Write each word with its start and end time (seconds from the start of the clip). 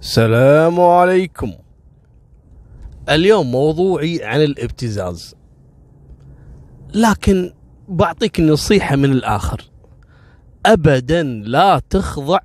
السلام 0.00 0.80
عليكم. 0.80 1.52
اليوم 3.08 3.50
موضوعي 3.50 4.24
عن 4.24 4.40
الابتزاز. 4.42 5.34
لكن 6.94 7.52
بعطيك 7.88 8.40
نصيحة 8.40 8.96
من 8.96 9.12
الآخر. 9.12 9.70
أبدا 10.66 11.22
لا 11.22 11.82
تخضع 11.90 12.38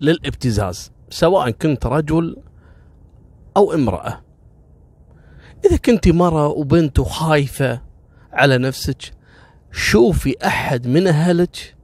للابتزاز 0.00 0.92
سواء 1.10 1.50
كنت 1.50 1.86
رجل 1.86 2.36
أو 3.56 3.72
امرأة. 3.72 4.20
إذا 5.66 5.76
كنت 5.76 6.08
مرة 6.08 6.48
وبنت 6.48 6.98
وخايفة 6.98 7.82
على 8.32 8.58
نفسك 8.58 9.12
شوفي 9.72 10.36
أحد 10.46 10.86
من 10.86 11.06
أهلك 11.06 11.76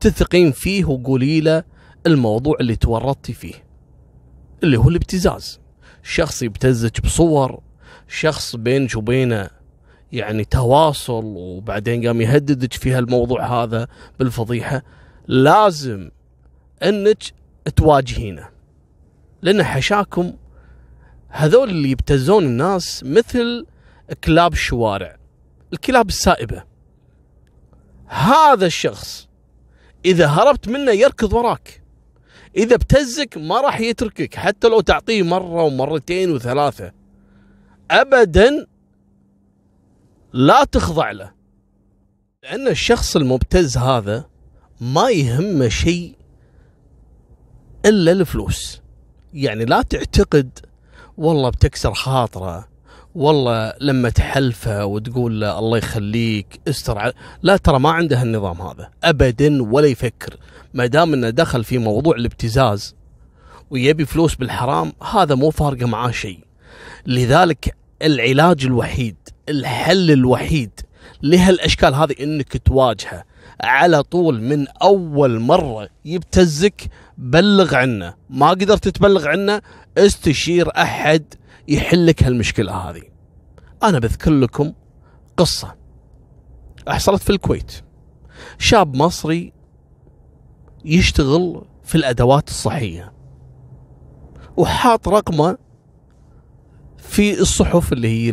تثقين 0.00 0.52
فيه 0.52 0.84
وقولي 0.84 1.40
له 1.40 1.64
الموضوع 2.06 2.56
اللي 2.60 2.76
تورطتي 2.76 3.32
فيه. 3.32 3.71
اللي 4.62 4.76
هو 4.76 4.88
الابتزاز. 4.88 5.60
شخص 6.02 6.42
يبتزك 6.42 7.00
بصور 7.00 7.60
شخص 8.08 8.56
بينك 8.56 8.96
وبينه 8.96 9.50
يعني 10.12 10.44
تواصل 10.44 11.24
وبعدين 11.24 12.06
قام 12.06 12.20
يهددك 12.20 12.72
في 12.72 12.92
هالموضوع 12.92 13.62
هذا 13.62 13.88
بالفضيحة. 14.18 14.82
لازم 15.26 16.10
انك 16.82 17.22
تواجهينه 17.76 18.48
لأن 19.42 19.62
حشاكم 19.62 20.32
هذول 21.28 21.70
اللي 21.70 21.90
يبتزون 21.90 22.44
الناس 22.44 23.04
مثل 23.04 23.66
كلاب 24.24 24.52
الشوارع 24.52 25.16
الكلاب 25.72 26.08
السائبة. 26.08 26.64
هذا 28.06 28.66
الشخص 28.66 29.28
إذا 30.04 30.26
هربت 30.26 30.68
منه 30.68 30.90
يركض 30.90 31.32
وراك. 31.32 31.81
إذا 32.56 32.74
ابتزك 32.74 33.38
ما 33.38 33.60
راح 33.60 33.80
يتركك 33.80 34.34
حتى 34.34 34.68
لو 34.68 34.80
تعطيه 34.80 35.22
مرة 35.22 35.62
ومرتين 35.62 36.30
وثلاثة. 36.30 36.92
ابدا 37.90 38.66
لا 40.32 40.64
تخضع 40.64 41.10
له. 41.10 41.32
لأن 42.42 42.68
الشخص 42.68 43.16
المبتز 43.16 43.78
هذا 43.78 44.24
ما 44.80 45.10
يهمه 45.10 45.68
شيء 45.68 46.14
إلا 47.86 48.12
الفلوس. 48.12 48.80
يعني 49.34 49.64
لا 49.64 49.82
تعتقد 49.82 50.58
والله 51.16 51.50
بتكسر 51.50 51.94
خاطره 51.94 52.68
والله 53.14 53.74
لما 53.80 54.10
تحلفه 54.10 54.84
وتقول 54.84 55.40
له 55.40 55.58
الله 55.58 55.78
يخليك 55.78 56.60
استر 56.68 57.12
لا 57.42 57.56
ترى 57.56 57.78
ما 57.78 57.90
عنده 57.90 58.22
النظام 58.22 58.62
هذا. 58.62 58.90
ابدا 59.04 59.62
ولا 59.62 59.86
يفكر. 59.86 60.36
ما 60.74 60.86
دام 60.86 61.12
إنه 61.12 61.30
دخل 61.30 61.64
في 61.64 61.78
موضوع 61.78 62.16
الابتزاز 62.16 62.96
ويبي 63.70 64.04
فلوس 64.04 64.34
بالحرام 64.34 64.92
هذا 65.12 65.34
مو 65.34 65.50
فارقة 65.50 65.86
معاه 65.86 66.10
شيء. 66.10 66.44
لذلك 67.06 67.76
العلاج 68.02 68.64
الوحيد 68.64 69.16
الحل 69.48 70.10
الوحيد 70.10 70.80
لهالأشكال 71.22 71.94
هذه 71.94 72.14
إنك 72.20 72.56
تواجهه 72.56 73.24
على 73.60 74.02
طول 74.02 74.42
من 74.42 74.68
أول 74.68 75.40
مرة 75.40 75.88
يبتزك 76.04 76.82
بلغ 77.18 77.74
عنه. 77.74 78.14
ما 78.30 78.50
قدرت 78.50 78.88
تبلغ 78.88 79.28
عنه 79.28 79.62
استشير 79.98 80.68
أحد 80.76 81.34
يحلك 81.68 82.22
هالمشكلة 82.22 82.72
هذه. 82.72 83.02
أنا 83.82 83.98
بذكر 83.98 84.30
لكم 84.30 84.72
قصة. 85.36 85.74
حصلت 86.88 87.22
في 87.22 87.30
الكويت. 87.30 87.72
شاب 88.58 88.96
مصري 88.96 89.52
يشتغل 90.84 91.64
في 91.84 91.94
الأدوات 91.94 92.48
الصحية. 92.48 93.12
وحاط 94.56 95.08
رقمه 95.08 95.58
في 96.98 97.40
الصحف 97.40 97.92
اللي 97.92 98.08
هي 98.08 98.30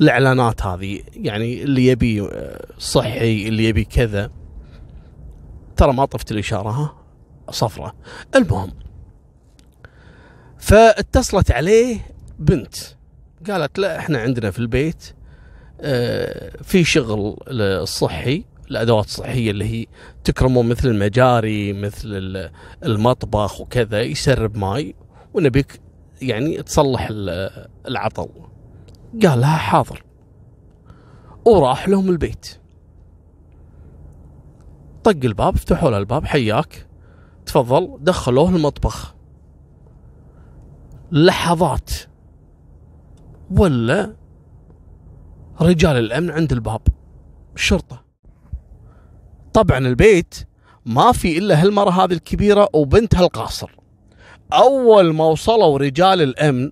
الإعلانات 0.00 0.62
هذه 0.62 1.00
يعني 1.12 1.62
اللي 1.62 1.86
يبي 1.86 2.28
صحي 2.78 3.48
اللي 3.48 3.64
يبي 3.64 3.84
كذا. 3.84 4.30
ترى 5.76 5.92
ما 5.92 6.04
طفت 6.04 6.32
الإشارة 6.32 6.70
ها؟ 6.70 6.94
صفرة. 7.50 7.94
المهم 8.36 8.72
فاتصلت 10.58 11.50
عليه 11.50 12.00
بنت. 12.38 12.74
قالت 13.50 13.78
لا 13.78 13.98
إحنا 13.98 14.18
عندنا 14.18 14.50
في 14.50 14.58
البيت 14.58 15.14
آه 15.80 16.62
في 16.62 16.84
شغل 16.84 17.36
الصحي 17.50 18.44
الأدوات 18.70 19.04
الصحية 19.04 19.50
اللي 19.50 19.64
هي 19.64 19.86
تكرمون 20.24 20.68
مثل 20.68 20.88
المجاري 20.88 21.72
مثل 21.72 22.50
المطبخ 22.84 23.60
وكذا 23.60 24.02
يسرب 24.02 24.56
ماي 24.56 24.94
ونبيك 25.34 25.80
يعني 26.22 26.62
تصلح 26.62 27.08
العطل. 27.86 28.28
قال 29.22 29.40
لها 29.40 29.56
حاضر. 29.56 30.04
وراح 31.44 31.88
لهم 31.88 32.08
البيت. 32.08 32.60
طق 35.04 35.16
الباب 35.24 35.56
فتحوا 35.56 35.90
له 35.90 35.98
الباب 35.98 36.24
حياك. 36.24 36.86
تفضل 37.46 37.98
دخلوه 38.00 38.48
المطبخ. 38.48 39.14
لحظات. 41.12 41.90
ولا 43.50 44.14
رجال 45.60 45.96
الأمن 45.96 46.30
عند 46.30 46.52
الباب. 46.52 46.80
الشرطه 47.54 48.07
طبعا 49.58 49.78
البيت 49.78 50.34
ما 50.86 51.12
في 51.12 51.38
إلا 51.38 51.62
هالمرة 51.62 51.90
هذه 51.90 52.12
الكبيرة 52.12 52.68
وبنتها 52.74 53.20
القاصر 53.20 53.70
أول 54.52 55.14
ما 55.14 55.24
وصلوا 55.24 55.78
رجال 55.78 56.22
الأمن 56.22 56.70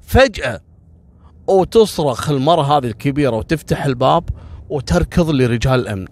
فجأة 0.00 0.60
وتصرخ 1.46 2.30
المرة 2.30 2.62
هذه 2.62 2.86
الكبيرة 2.86 3.36
وتفتح 3.36 3.84
الباب 3.84 4.24
وتركض 4.70 5.30
لرجال 5.30 5.80
الأمن. 5.80 6.06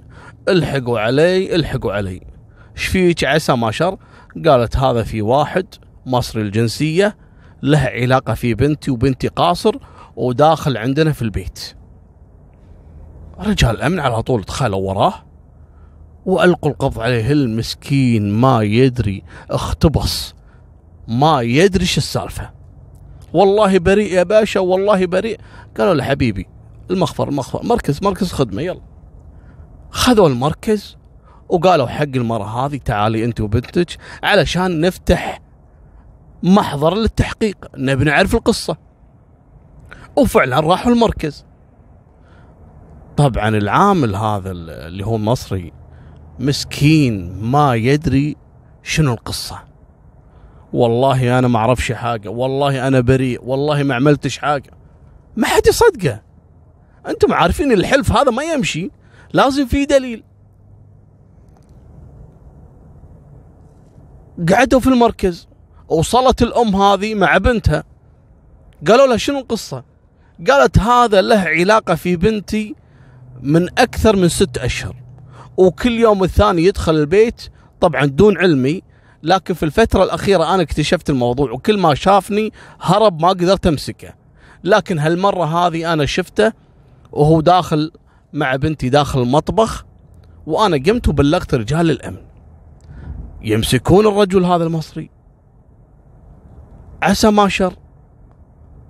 الحقوا 0.48 1.00
علي 1.00 1.54
الحقوا 1.54 1.92
علي. 1.92 2.20
إيش 2.76 2.86
فيك 2.86 3.24
عسى 3.24 3.52
ما 3.52 3.70
شر؟ 3.70 3.97
قالت 4.47 4.76
هذا 4.76 5.02
في 5.02 5.22
واحد 5.22 5.66
مصري 6.06 6.42
الجنسية 6.42 7.16
له 7.62 7.78
علاقة 7.78 8.34
في 8.34 8.54
بنتي 8.54 8.91
وبنتي 8.91 9.28
قاصر 9.28 9.76
وداخل 10.16 10.76
عندنا 10.76 11.12
في 11.12 11.22
البيت. 11.22 11.76
رجال 13.38 13.70
الأمن 13.70 14.00
على 14.00 14.22
طول 14.22 14.42
دخلوا 14.42 14.88
وراه. 14.88 15.29
وألقوا 16.30 16.70
القبض 16.70 17.00
عليه. 17.00 17.32
المسكين 17.32 18.32
ما 18.32 18.62
يدري 18.62 19.22
اختبص 19.50 20.34
ما 21.08 21.41
يدري 21.41 21.84
شو 21.84 21.98
السالفة. 21.98 22.50
والله 23.32 23.78
بريء 23.78 24.12
يا 24.12 24.22
باشا 24.22 24.60
والله 24.60 25.06
بريء. 25.06 25.41
قالوا 25.78 25.94
له 25.94 26.04
حبيبي 26.04 26.46
المخفر 26.91 27.28
المخفر 27.28 27.60
مركز 27.64 28.02
مركز 28.02 28.32
خدمة 28.32 28.62
يلا. 28.62 28.80
خذوا 29.91 30.28
المركز 30.28 30.96
وقالوا 31.48 31.86
حق 31.86 32.02
المرة 32.02 32.66
هذه 32.66 32.76
تعالي 32.76 33.24
أنت 33.24 33.41
وبنتك 33.41 33.97
علشان 34.22 34.80
نفتح 34.80 35.41
محضر 36.42 36.94
للتحقيق 36.94 37.56
نبي 37.76 38.04
نعرف 38.04 38.34
القصة. 38.34 38.76
وفعلا 40.16 40.60
راحوا 40.60 40.92
المركز. 40.92 41.44
طبعا 43.16 43.48
العامل 43.48 44.16
هذا 44.16 44.50
اللي 44.50 45.06
هو 45.06 45.18
مصري 45.18 45.72
مسكين 46.41 47.43
ما 47.43 47.75
يدري 47.75 48.37
شنو 48.83 49.12
القصة. 49.12 49.59
والله 50.73 51.39
أنا 51.39 51.49
ما 51.49 51.59
أعرفش 51.59 51.93
حاجة 51.93 52.28
والله 52.28 52.89
أنا 52.89 53.01
بريء 53.01 53.45
والله 53.45 53.83
ما 53.83 53.95
عملتش 53.95 54.39
حاجة. 54.39 54.71
ما 55.37 55.47
حد 55.47 55.67
يصدقه. 55.67 56.23
أنتم 57.09 57.33
عارفين 57.33 57.73
الحلف 57.73 58.12
هذا 58.12 58.31
ما 58.31 58.43
يمشي 58.43 58.91
لازم 59.33 59.67
في 59.67 59.84
دليل. 59.84 60.25
قعدوا 64.53 64.81
في 64.81 64.87
المركز 64.87 65.49
وصلت 65.89 66.43
الأم 66.43 66.77
هذه 66.77 67.15
مع 67.15 67.39
بنتها. 67.39 67.84
قالوا 68.89 69.07
لها 69.07 69.16
شنو 69.16 69.39
القصة؟ 69.39 69.84
قالت 70.48 70.78
هذا 70.78 71.22
له 71.22 71.41
علاقة 71.41 71.95
في 71.95 72.16
بنتي 72.16 72.75
من 73.43 73.69
أكثر 73.78 74.16
من 74.16 74.28
ست 74.28 74.59
أشهر. 74.59 74.99
وكل 75.56 75.92
يوم 75.92 76.24
الثاني 76.24 76.64
يدخل 76.64 76.94
البيت 76.94 77.48
طبعا 77.80 78.04
دون 78.04 78.38
علمي 78.38 78.82
لكن 79.22 79.54
في 79.54 79.62
الفترة 79.62 80.04
الأخيرة 80.04 80.54
أنا 80.54 80.62
اكتشفت 80.62 81.10
الموضوع 81.10 81.50
وكل 81.52 81.78
ما 81.78 81.94
شافني 81.94 82.52
هرب 82.80 83.22
ما 83.22 83.28
قدرت 83.28 83.66
أمسكه. 83.66 84.14
لكن 84.64 84.98
هالمرة 84.98 85.44
هذه 85.44 85.92
أنا 85.92 86.06
شفته 86.06 86.52
وهو 87.12 87.41
داخل 87.41 87.92
مع 88.32 88.56
بنتي 88.56 88.88
داخل 88.88 89.22
المطبخ 89.22 89.84
وأنا 90.47 90.76
قمت 90.86 91.08
وبلغت 91.08 91.54
رجال 91.54 91.91
الأمن. 91.91 92.22
يمسكون 93.42 94.06
الرجل 94.06 94.44
هذا 94.44 94.64
المصري. 94.64 95.10
عسى 97.02 97.30
ما 97.30 97.48
شر. 97.48 97.74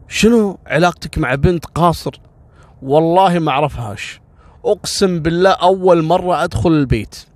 شنو 0.09 0.59
علاقتك 0.67 1.19
مع 1.19 1.35
بنت 1.35 1.67
قاصر؟ 1.67 2.21
والله 2.83 3.39
ما 3.39 3.51
أعرفهاش. 3.51 4.21
أقسم 4.65 5.21
بالله 5.21 5.51
أول 5.51 6.03
مرة 6.03 6.45
أدخل 6.45 6.71
البيت. 6.71 7.27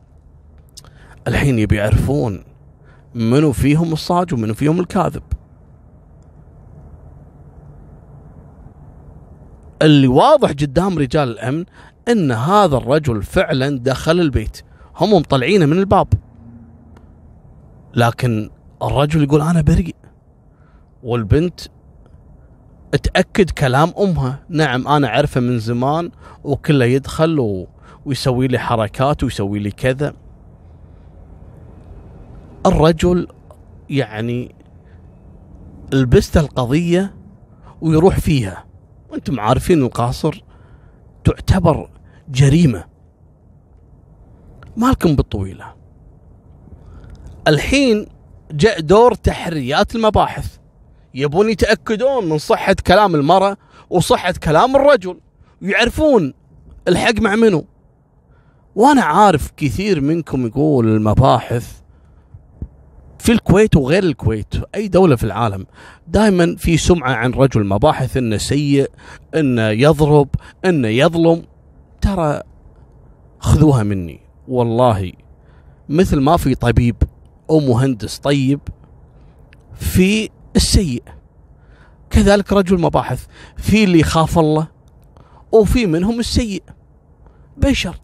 الحين 1.29 1.59
يبي 1.59 1.77
يعرفون 1.77 2.45
منو 3.15 3.53
فيهم 3.53 3.93
الصاج 3.93 4.35
ومنو 4.35 4.55
فيهم 4.55 4.81
الكاذب. 4.81 5.23
اللي 9.83 10.09
واضح 10.09 10.51
قدام 10.51 10.99
رجال 10.99 11.29
الأمن 11.29 11.65
إن 12.09 12.33
هذا 12.33 12.77
الرجل 12.77 13.23
فعلا 13.23 13.79
دخل 13.79 14.21
البيت. 14.21 14.63
هم 14.97 15.13
مطلعينه 15.15 15.67
من 15.67 15.79
الباب. 15.79 16.09
لكن 17.95 18.51
الرجل 18.83 19.23
يقول 19.23 19.41
أنا 19.41 19.61
بريء. 19.61 19.97
والبنت 21.03 21.61
تأكد 22.97 23.51
كلام 23.51 23.93
أمها. 23.99 24.43
نعم 24.49 24.89
أنا 24.89 25.09
أعرفه 25.09 25.41
من 25.41 25.59
زمان 25.59 26.11
وكله 26.45 26.85
يدخل 26.85 27.39
و... 27.39 27.67
ويسوي 28.07 28.49
لي 28.49 28.59
حركات 28.59 29.25
ويسوي 29.25 29.59
لي 29.59 29.71
كذا. 29.71 30.15
الرجل 32.67 33.29
يعني 33.91 34.55
لبست 35.93 36.37
القضية 36.37 37.15
ويروح 37.81 38.21
فيها. 38.21 38.65
وأنتم 39.11 39.41
عارفين 39.41 39.83
القاصر 39.83 40.45
تعتبر 41.25 41.91
جريمة. 42.29 42.85
مالكم 44.77 45.17
بالطويلة. 45.17 45.75
الحين 47.49 48.07
جاء 48.51 48.81
دور 48.81 49.15
تحريات 49.15 49.95
المباحث. 49.97 50.59
يبون 51.15 51.51
يتأكدون 51.51 52.29
من 52.29 52.39
صحة 52.39 52.77
كلام 52.87 53.15
المرأة 53.15 53.57
وصحة 53.91 54.33
كلام 54.33 54.77
الرجل 54.77 55.21
ويعرفون 55.63 56.35
الحق 56.89 57.21
مع 57.21 57.35
منو. 57.35 57.67
وأنا 58.75 59.03
عارف 59.03 59.51
كثير 59.57 60.01
منكم 60.01 60.47
يقول 60.47 60.89
المباحث 60.89 61.81
في 63.19 63.33
الكويت 63.33 63.77
وغير 63.77 64.05
الكويت 64.05 64.55
أي 64.75 64.89
دولة 64.89 65.17
في 65.17 65.25
العالم 65.25 65.67
دائما 66.09 66.57
في 66.57 66.77
سمعة 66.77 67.13
عن 67.15 67.31
رجل 67.31 67.67
مباحث 67.67 68.17
إنه 68.17 68.37
سيء 68.37 68.91
إنه 69.35 69.69
يضرب 69.69 70.29
إنه 70.65 70.89
يظلم. 70.89 71.43
ترى 72.01 72.41
خذوها 73.39 73.83
مني. 73.83 74.21
والله 74.49 75.13
مثل 75.89 76.21
ما 76.21 76.37
في 76.37 76.55
طبيب 76.55 76.97
أو 77.51 77.61
مهندس 77.61 78.19
طيب 78.19 78.61
في 79.75 80.29
السيء. 80.57 81.03
كذلك 82.11 82.53
رجل 82.53 82.81
مباحث 82.81 83.27
في 83.57 83.85
اللي 83.85 84.01
يخاف 84.01 84.39
الله 84.39 84.69
وفي 85.53 85.87
منهم 85.87 86.21
السيء. 86.21 86.63
بشر. 87.57 87.97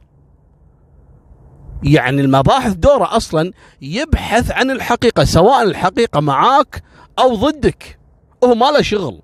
يعني 1.83 2.21
المباحث 2.21 2.73
دوره 2.73 3.17
أصلا 3.17 3.53
يبحث 3.83 4.51
عن 4.51 4.71
الحقيقة 4.71 5.25
سواء 5.25 5.63
الحقيقة 5.63 6.21
معاك 6.21 6.83
أو 7.19 7.35
ضدك. 7.35 7.99
هو 8.45 8.55
ما 8.55 8.71
له 8.71 8.83
شغل. 8.83 9.23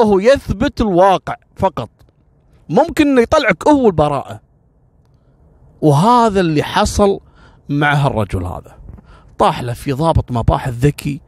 هو 0.00 0.18
يثبت 0.18 0.80
الواقع 0.80 1.34
فقط. 1.56 1.90
ممكن 2.68 3.08
إنه 3.08 3.20
يطلعك 3.20 3.68
هو 3.68 3.86
البراءة. 3.86 4.40
وهذا 5.80 6.40
اللي 6.40 6.62
حصل 6.62 7.20
مع 7.68 7.94
هالرجل 7.94 8.44
هذا. 8.44 8.78
طاح 9.38 9.62
له 9.62 9.72
في 9.72 9.92
ضابط 9.92 10.32
مباحث 10.32 10.72
ذكي 10.72 11.20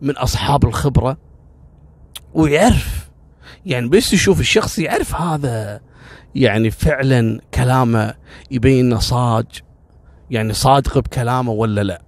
من 0.00 0.16
أصحاب 0.16 0.64
الخبرة 0.64 1.16
ويعرف. 2.34 3.10
يعني 3.66 3.88
بس 3.88 4.12
يشوف 4.12 4.40
الشخص 4.40 4.78
يعرف 4.78 5.14
هذا 5.14 5.80
يعني 6.34 6.70
فعلا 6.70 7.40
كلامه 7.54 8.14
يبين 8.50 8.86
إنه 8.86 8.98
صاج 8.98 9.46
يعني 10.30 10.52
صادق 10.52 10.98
بكلامه 10.98 11.52
ولا 11.52 11.80
لا. 11.80 12.02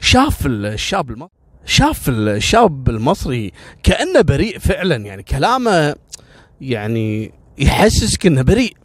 شاف 0.00 0.46
الشاب 0.46 1.10
المصري 1.10 1.32
شاف 1.64 2.08
الشاب 2.08 2.88
المصري 2.88 3.52
كأنه 3.82 4.20
بريء 4.20 4.58
فعلا 4.58 4.96
يعني 4.96 5.22
كلامه 5.22 5.94
يعني 6.60 7.32
يحسسك 7.58 8.26
إنه 8.26 8.42
بريء. 8.42 8.76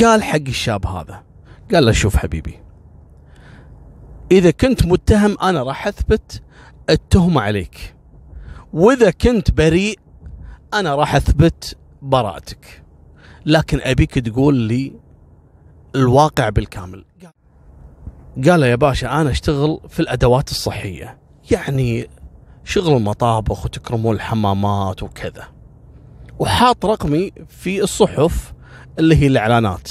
قال 0.00 0.22
حق 0.22 0.40
الشاب 0.48 0.86
هذا 0.86 1.22
قال 1.74 1.84
له 1.84 1.92
شوف 1.92 2.16
حبيبي 2.16 2.61
إذا 4.32 4.50
كنت 4.50 4.86
متهم 4.86 5.36
أنا 5.42 5.62
راح 5.62 5.86
أثبت 5.86 6.42
التهمة 6.90 7.40
عليك. 7.40 7.94
وإذا 8.72 9.10
كنت 9.10 9.50
بريء 9.50 9.98
أنا 10.74 10.94
راح 10.94 11.14
أثبت 11.14 11.76
براءتك. 12.02 12.82
لكن 13.46 13.80
أبيك 13.82 14.18
تقول 14.18 14.54
لي 14.54 14.92
الواقع 15.94 16.48
بالكامل. 16.48 17.04
قال 18.48 18.62
يا 18.62 18.74
باشا 18.74 19.20
أنا 19.20 19.30
أشتغل 19.30 19.80
في 19.88 20.00
الأدوات 20.00 20.50
الصحية. 20.50 21.18
يعني 21.50 22.08
شغل 22.64 22.96
المطابخ 22.96 23.64
وتكرمون 23.64 24.16
الحمامات 24.16 25.02
وكذا. 25.02 25.48
وحاط 26.38 26.86
رقمي 26.86 27.32
في 27.48 27.82
الصحف 27.82 28.52
اللي 28.98 29.16
هي 29.16 29.26
الإعلانات. 29.26 29.90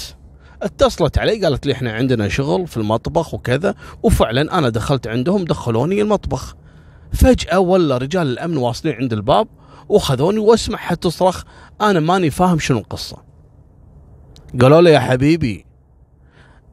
اتصلت 0.62 1.18
علي 1.18 1.44
قالت 1.44 1.66
لي 1.66 1.72
إحنا 1.72 1.92
عندنا 1.92 2.28
شغل 2.28 2.66
في 2.66 2.76
المطبخ 2.76 3.34
وكذا 3.34 3.74
وفعلا 4.02 4.58
أنا 4.58 4.68
دخلت 4.68 5.06
عندهم 5.06 5.44
دخلوني 5.44 6.02
المطبخ. 6.02 6.56
فجأة 7.12 7.58
ولا 7.58 7.96
رجال 7.96 8.26
الأمن 8.26 8.56
واصلين 8.56 8.94
عند 8.94 9.12
الباب 9.12 9.48
وخذوني 9.88 10.38
واسمعها 10.38 10.94
تصرخ 10.94 11.42
أنا 11.80 12.00
ماني 12.00 12.30
فاهم 12.30 12.58
شنو 12.58 12.78
القصة. 12.78 13.16
قالوا 14.60 14.80
لي 14.80 14.90
يا 14.90 15.00
حبيبي 15.00 15.66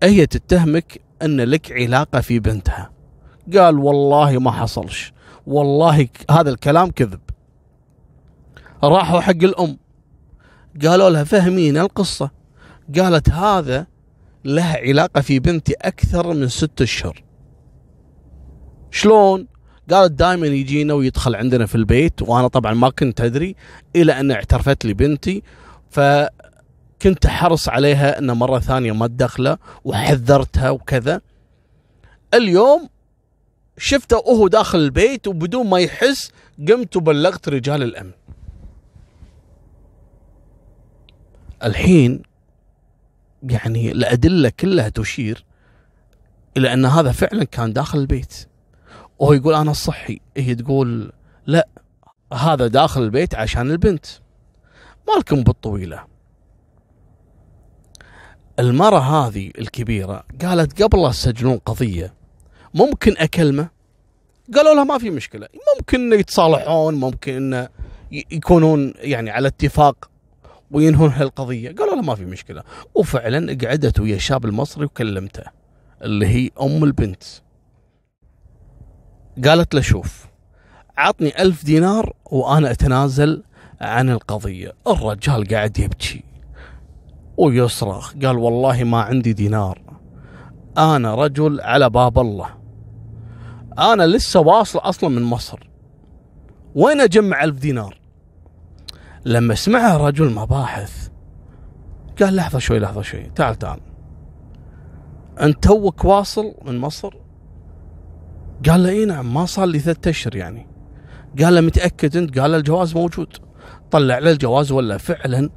هي 0.04 0.26
تتهمك 0.26 1.02
إن 1.22 1.42
لك 1.42 1.72
علاقة 1.72 2.22
في 2.22 2.40
بنتها. 2.40 2.92
قال 3.54 3.80
والله 3.80 4.40
ما 4.40 4.52
حصلش. 4.52 5.14
والله 5.48 6.08
هذا 6.32 6.50
الكلام 6.50 6.92
كذب. 6.92 7.20
راحوا 8.84 9.20
حق 9.20 9.44
الأم. 9.44 9.78
قالوا 10.86 11.10
لها 11.10 11.24
فهمين 11.24 11.78
القصة. 11.78 12.39
قالت 12.98 13.30
هذا 13.30 13.88
له 14.46 14.64
علاقة 14.64 15.22
في 15.22 15.40
بنتي 15.40 15.74
أكثر 15.74 16.34
من 16.34 16.48
ست 16.48 16.82
أشهر. 16.82 17.24
شلون؟ 18.92 19.48
قالت 19.92 20.12
دائما 20.12 20.48
يجينا 20.48 20.94
ويدخل 20.94 21.36
عندنا 21.36 21.66
في 21.66 21.76
البيت 21.76 22.22
وأنا 22.22 22.48
طبعا 22.48 22.74
ما 22.74 22.90
كنت 22.90 23.22
أدري 23.22 23.56
إلى 23.96 24.20
أن 24.20 24.32
اعترفت 24.32 24.86
لي 24.86 24.94
بنتي 24.94 25.44
فكنت 25.90 27.28
حرص 27.28 27.70
عليها 27.70 28.20
أن 28.20 28.32
مرة 28.32 28.60
ثانية 28.60 28.92
ما 28.92 29.08
تدخله 29.08 29.58
وحذرتها 29.84 30.70
وكذا. 30.70 31.22
اليوم 32.34 32.90
شفته 33.78 34.18
وهو 34.18 34.48
داخل 34.48 34.78
البيت 34.80 35.28
وبدون 35.28 35.70
ما 35.70 35.80
يحس 35.80 36.32
قمت 36.68 36.98
وبلغت 36.98 37.50
رجال 37.50 37.84
الأمن. 37.84 38.12
الحين 41.64 42.29
يعني 43.44 43.92
الأدلة 43.92 44.52
كلها 44.60 44.90
تشير 44.90 45.46
إلى 46.58 46.74
أن 46.74 46.86
هذا 46.86 47.12
فعلا 47.12 47.44
كان 47.44 47.74
داخل 47.74 48.00
البيت. 48.00 48.48
وهو 49.20 49.34
يقول 49.34 49.54
أنا 49.54 49.72
الصحي. 49.72 50.20
هي 50.38 50.56
تقول 50.56 51.12
لا 51.46 51.68
هذا 52.34 52.68
داخل 52.68 53.04
البيت 53.04 53.36
عشان 53.36 53.72
البنت. 53.72 54.06
مالكم 55.08 55.44
بالطويلة. 55.44 56.06
المرة 58.60 59.00
هذه 59.00 59.52
الكبيرة 59.60 60.24
قالت 60.42 60.84
قبل 60.84 61.02
لا 61.02 61.10
تسجلون 61.10 61.58
قضية 61.58 62.14
ممكن 62.74 63.16
أكلمه؟ 63.18 63.70
قالوا 64.56 64.74
لها 64.74 64.84
ما 64.84 64.98
في 64.98 65.10
مشكلة. 65.10 65.48
ممكن 65.78 66.14
يتصالحون 66.14 66.96
ممكن 66.96 67.68
يكونون 68.12 68.94
يعني 68.98 69.30
على 69.30 69.48
اتفاق. 69.48 70.09
وينهون 70.72 71.10
هالقضية. 71.10 71.76
قالوا 71.76 71.96
له 71.96 72.02
ما 72.02 72.16
في 72.16 72.26
مشكلة. 72.26 72.64
وفعلا 72.96 73.58
قعدت 73.66 74.00
ويا 74.00 74.16
الشاب 74.16 74.46
المصري 74.46 74.86
وكلمته 74.86 75.44
اللي 76.02 76.28
هي 76.28 76.50
أم 76.62 76.84
البنت. 76.84 77.24
قالت 79.46 79.76
له 79.76 79.82
شوف 79.82 80.26
عطني 80.98 81.42
ألف 81.42 81.66
دينار 81.66 82.14
وأنا 82.26 82.72
أتنازل 82.72 83.44
عن 83.82 84.10
القضية. 84.10 84.74
الرجال 84.88 85.48
قاعد 85.48 85.80
يبكي. 85.80 86.24
ويصرخ 87.38 88.14
قال 88.14 88.38
والله 88.38 88.84
ما 88.84 89.02
عندي 89.02 89.34
دينار. 89.34 89.82
أنا 90.78 91.16
رجل 91.16 91.62
على 91.62 91.90
باب 91.90 92.20
الله. 92.20 92.50
أنا 93.80 94.08
لسه 94.08 94.40
واصل 94.40 94.80
أصلا 94.80 95.10
من 95.10 95.22
مصر. 95.22 95.70
وين 96.76 97.02
أجمع 97.02 97.44
ألف 97.44 97.60
دينار؟ 97.60 97.99
لما 99.26 99.56
سمعها 99.56 99.98
رجل 99.98 100.34
مباحث 100.34 101.10
قال 102.22 102.36
لحظة 102.36 102.60
شوي 102.60 102.80
لحظة 102.80 103.02
شوي 103.02 103.32
تعال 103.36 103.56
تعال. 103.56 103.80
أنت 105.42 105.64
توك 105.64 106.06
واصل 106.06 106.54
من 106.66 106.78
مصر؟ 106.78 107.16
قال 108.70 108.84
له 108.84 108.90
إي 108.90 109.06
نعم 109.06 109.34
ما 109.34 109.46
صار 109.46 109.66
لي 109.66 109.80
ثلاثة 109.80 110.10
أشهر 110.10 110.36
يعني. 110.36 110.68
قال 111.42 111.56
له 111.56 111.62
متأكد 111.62 112.18
أنت؟ 112.18 112.40
قال 112.40 112.52
له 112.52 112.58
الجواز 112.58 112.96
موجود. 112.96 113.38
طلع 113.92 114.20
له 114.20 114.32
الجواز 114.32 114.72
ولا 114.72 114.98
فعلا 114.98 115.50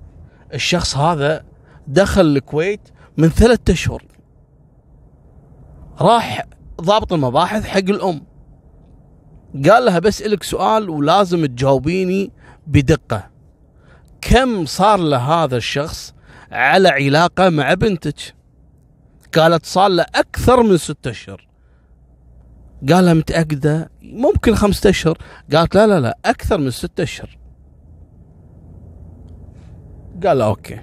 الشخص 0.54 0.96
هذا 0.96 1.44
دخل 1.86 2.20
الكويت 2.20 2.80
من 3.16 3.28
ثلاثة 3.28 3.72
أشهر. 3.72 4.02
راح 6.00 6.46
ضابط 6.80 7.12
المباحث 7.12 7.64
حق 7.64 7.78
الأم. 7.78 8.22
قال 9.54 9.84
لها 9.84 9.98
بس 9.98 10.22
لك 10.22 10.42
سؤال 10.42 10.90
ولازم 10.90 11.46
تجاوبيني 11.46 12.32
بدقة. 12.66 13.31
كم 14.22 14.66
صار 14.66 14.98
لهذا 14.98 15.56
الشخص 15.56 16.14
على 16.52 16.88
علاقة 16.88 17.48
مع 17.48 17.74
بنتك؟ 17.74 18.34
قالت 19.34 19.66
صار 19.66 19.88
له 19.90 20.06
أكثر 20.14 20.62
من 20.62 20.76
ستة 20.76 21.10
أشهر. 21.10 21.48
قالها 22.88 23.14
متأكدة؟ 23.14 23.90
ممكن 24.02 24.54
خمسة 24.54 24.90
أشهر. 24.90 25.18
قالت 25.54 25.74
لا 25.74 25.86
لا 25.86 26.00
لا 26.00 26.18
أكثر 26.24 26.58
من 26.58 26.70
ستة 26.70 27.02
أشهر. 27.02 27.38
قال 30.26 30.40
أوكي. 30.40 30.80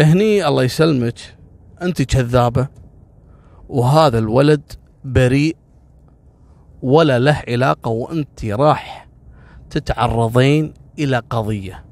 هني 0.00 0.48
الله 0.48 0.62
يسلمك 0.62 1.18
أنت 1.82 2.02
كذابة 2.02 2.68
وهذا 3.68 4.18
الولد 4.18 4.72
بريء 5.04 5.56
ولا 6.82 7.18
له 7.18 7.42
علاقة 7.48 7.88
وأنت 7.88 8.44
راح 8.44 9.08
تتعرضين 9.70 10.74
إلى 10.98 11.22
قضية. 11.30 11.84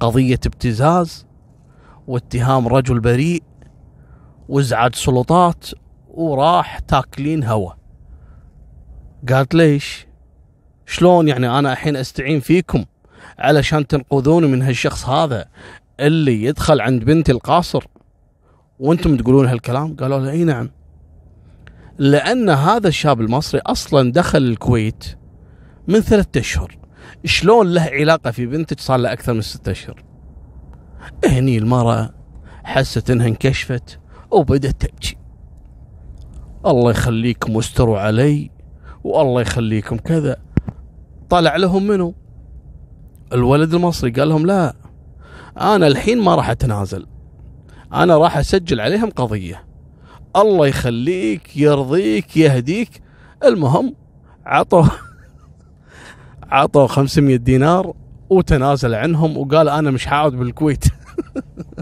قضية 0.00 0.40
ابتزاز 0.46 1.26
واتهام 2.06 2.68
رجل 2.68 3.00
بريء 3.00 3.42
وازعاج 4.48 4.94
سلطات 4.94 5.66
وراح 6.08 6.78
تاكلين 6.78 7.44
هوا. 7.44 7.72
قالت 9.28 9.54
ليش؟ 9.54 10.06
شلون 10.86 11.28
يعني 11.28 11.58
أنا 11.58 11.72
الحين 11.72 11.96
أستعين 11.96 12.40
فيكم 12.40 12.84
علشان 13.38 13.86
تنقذوني 13.86 14.46
من 14.46 14.62
هالشخص 14.62 15.08
هذا 15.08 15.44
اللي 16.00 16.44
يدخل 16.44 16.80
عند 16.80 17.04
بنتي 17.04 17.32
القاصر؟ 17.32 17.86
وأنتم 18.78 19.16
تقولون 19.16 19.46
هالكلام؟ 19.46 19.96
قالوا 19.96 20.18
له 20.18 20.30
إي 20.30 20.44
نعم. 20.44 20.70
لأن 21.98 22.50
هذا 22.50 22.88
الشاب 22.88 23.20
المصري 23.20 23.60
أصلا 23.66 24.12
دخل 24.12 24.38
الكويت 24.38 25.04
من 25.88 26.00
ثلاثة 26.00 26.40
أشهر. 26.40 26.78
شلون 27.24 27.74
له 27.74 27.82
علاقة 27.82 28.30
في 28.30 28.46
بنتك 28.46 28.80
صار 28.80 28.96
له 28.98 29.12
أكثر 29.12 29.32
من 29.32 29.40
ستة 29.40 29.72
أشهر؟ 29.72 30.04
هني 31.24 31.58
المرأة 31.58 32.10
حست 32.64 33.10
إنها 33.10 33.26
انكشفت 33.26 33.98
وبدأت 34.30 34.80
تبكي. 34.80 35.16
الله 36.66 36.90
يخليكم 36.90 37.56
واستروا 37.56 37.98
علي 37.98 38.50
والله 39.04 39.40
يخليكم 39.40 39.96
كذا. 39.96 40.36
طلع 41.30 41.56
لهم 41.56 41.86
منو؟ 41.86 42.14
الولد 43.32 43.74
المصري 43.74 44.10
قال 44.10 44.28
لهم 44.28 44.46
لا 44.46 44.74
أنا 45.60 45.86
الحين 45.86 46.20
ما 46.20 46.34
راح 46.34 46.50
أتنازل. 46.50 47.06
أنا 47.92 48.16
راح 48.16 48.36
أسجل 48.36 48.80
عليهم 48.80 49.10
قضية. 49.10 49.64
الله 50.36 50.66
يخليك 50.66 51.56
يرضيك 51.56 52.36
يهديك. 52.36 53.02
المهم 53.44 53.94
عطوا 54.46 54.84
عطوا 56.50 56.86
500 56.86 57.36
دينار 57.36 57.94
وتنازل 58.30 58.94
عنهم 58.94 59.36
وقال 59.36 59.68
أنا 59.68 59.90
مش 59.90 60.06
حاعد 60.06 60.32
بالكويت. 60.32 60.84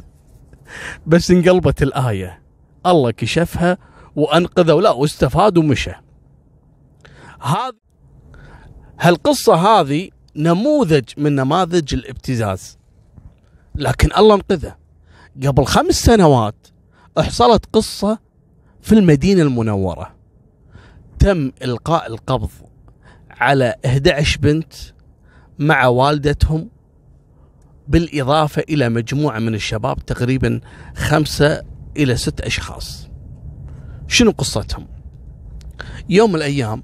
بس 1.07 1.31
انقلبت 1.31 1.83
الآية. 1.83 2.43
الله 2.87 3.11
كشفها 3.11 3.79
وانقذوا 4.17 4.81
لا 4.81 4.91
واستفاد 4.91 5.59
ومشى. 5.59 5.93
هذا 7.41 7.73
هالقصة 9.01 9.55
هذه 9.55 10.11
نموذج 10.37 11.05
من 11.17 11.35
نماذج 11.35 11.95
الابتزاز. 11.95 12.79
لكن 13.75 14.09
الله 14.19 14.35
انقذه. 14.35 14.77
قبل 15.47 15.65
خمس 15.65 15.95
سنوات 15.95 16.67
حصلت 17.19 17.65
قصة 17.73 18.19
في 18.81 18.93
المدينة 18.93 19.43
المنورة. 19.43 20.17
تم 21.19 21.53
إلقاء 21.63 22.07
القبض 22.07 22.51
على 23.41 23.75
11 23.87 24.41
بنت 24.41 24.73
مع 25.59 25.87
والدتهم 25.87 26.69
بالإضافة 27.89 28.63
إلى 28.69 28.89
مجموعة 28.89 29.39
من 29.39 29.55
الشباب 29.55 30.07
تقريبا 30.07 30.61
خمسة 30.97 31.63
إلى 31.97 32.17
ست 32.17 32.41
أشخاص. 32.41 33.09
شنو 34.09 34.31
قصتهم؟ 34.31 34.87
يوم 36.09 36.31
من 36.31 36.37
الأيام 36.37 36.83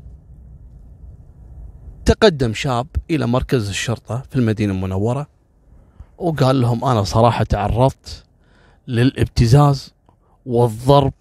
تقدم 2.04 2.54
شاب 2.54 2.86
إلى 3.10 3.26
مركز 3.26 3.68
الشرطة 3.68 4.22
في 4.30 4.36
المدينة 4.36 4.72
المنورة 4.72 5.26
وقال 6.18 6.60
لهم 6.60 6.84
أنا 6.84 7.02
صراحة 7.02 7.44
تعرضت 7.44 8.24
للابتزاز 8.88 9.94
والضرب 10.46 11.12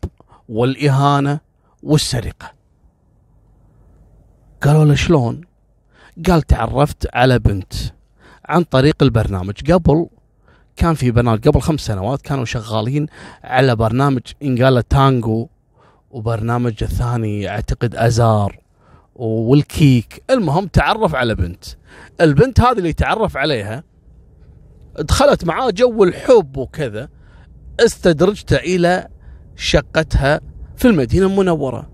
والإهانة 0.49 1.39
والسرقة. 1.83 2.60
قالوا 4.63 4.85
له 4.85 4.95
شلون؟ 4.95 5.41
قال 6.27 6.41
تعرفت 6.41 7.07
على 7.13 7.39
بنت 7.39 7.73
عن 8.45 8.63
طريق 8.63 9.03
البرنامج. 9.03 9.71
قبل 9.71 10.07
كان 10.75 10.93
في 10.93 11.11
برنامج 11.11 11.47
قبل 11.47 11.61
خمس 11.61 11.79
سنوات 11.79 12.21
كانوا 12.21 12.45
شغالين 12.45 13.07
على 13.43 13.75
برنامج 13.75 14.21
قال 14.61 14.87
تانجو 14.87 15.47
وبرنامج 16.11 16.83
الثاني 16.83 17.49
أعتقد 17.49 17.95
أزار 17.95 18.59
والكيك. 19.15 20.23
المهم 20.29 20.67
تعرف 20.67 21.15
على 21.15 21.35
بنت. 21.35 21.63
البنت 22.21 22.61
هذه 22.61 22.77
اللي 22.77 22.93
تعرف 22.93 23.37
عليها 23.37 23.83
دخلت 24.99 25.45
معاه 25.45 25.69
جو 25.69 26.03
الحب 26.03 26.57
وكذا 26.57 27.09
استدرجته 27.79 28.55
إلى 28.57 29.07
شقتها 29.55 30.41
في 30.77 30.87
المدينة 30.87 31.25
المنورة 31.25 31.89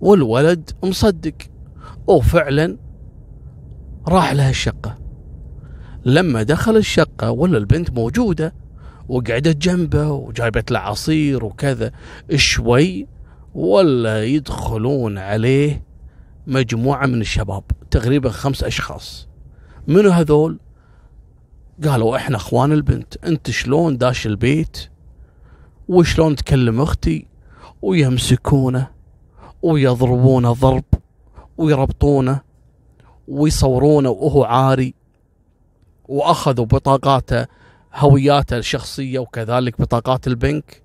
والولد 0.00 0.70
مصدق. 0.82 1.51
وفعلا 2.06 2.76
راح 4.08 4.32
لها 4.32 4.50
الشقة. 4.50 4.98
لما 6.04 6.42
دخل 6.42 6.76
الشقة 6.76 7.30
ولا 7.30 7.58
البنت 7.58 7.90
موجودة 7.90 8.54
وقعدت 9.08 9.56
جنبه 9.56 10.10
وجايبت 10.10 10.70
له 10.70 10.78
عصير 10.78 11.44
وكذا 11.44 11.92
شوي 12.34 13.06
ولا 13.54 14.24
يدخلون 14.24 15.18
عليه 15.18 15.84
مجموعة 16.46 17.06
من 17.06 17.20
الشباب 17.20 17.62
تقريبا 17.90 18.30
خمس 18.30 18.64
أشخاص. 18.64 19.28
منو 19.88 20.10
هذول؟ 20.10 20.58
قالوا 21.84 22.16
إحنا 22.16 22.36
أخوان 22.36 22.72
البنت. 22.72 23.16
أنت 23.26 23.50
شلون 23.50 23.98
داش 23.98 24.26
البيت؟ 24.26 24.88
وشلون 25.88 26.36
تكلم 26.36 26.80
أختي؟ 26.80 27.26
ويمسكونه 27.82 28.88
ويضربونه 29.62 30.52
ضرب. 30.52 30.84
ويربطونه 31.58 32.40
ويصورونه 33.28 34.10
وهو 34.10 34.44
عاري 34.44 34.94
وأخذوا 36.08 36.64
بطاقاته 36.64 37.46
هوياته 37.94 38.56
الشخصية 38.58 39.18
وكذلك 39.18 39.80
بطاقات 39.80 40.26
البنك 40.26 40.82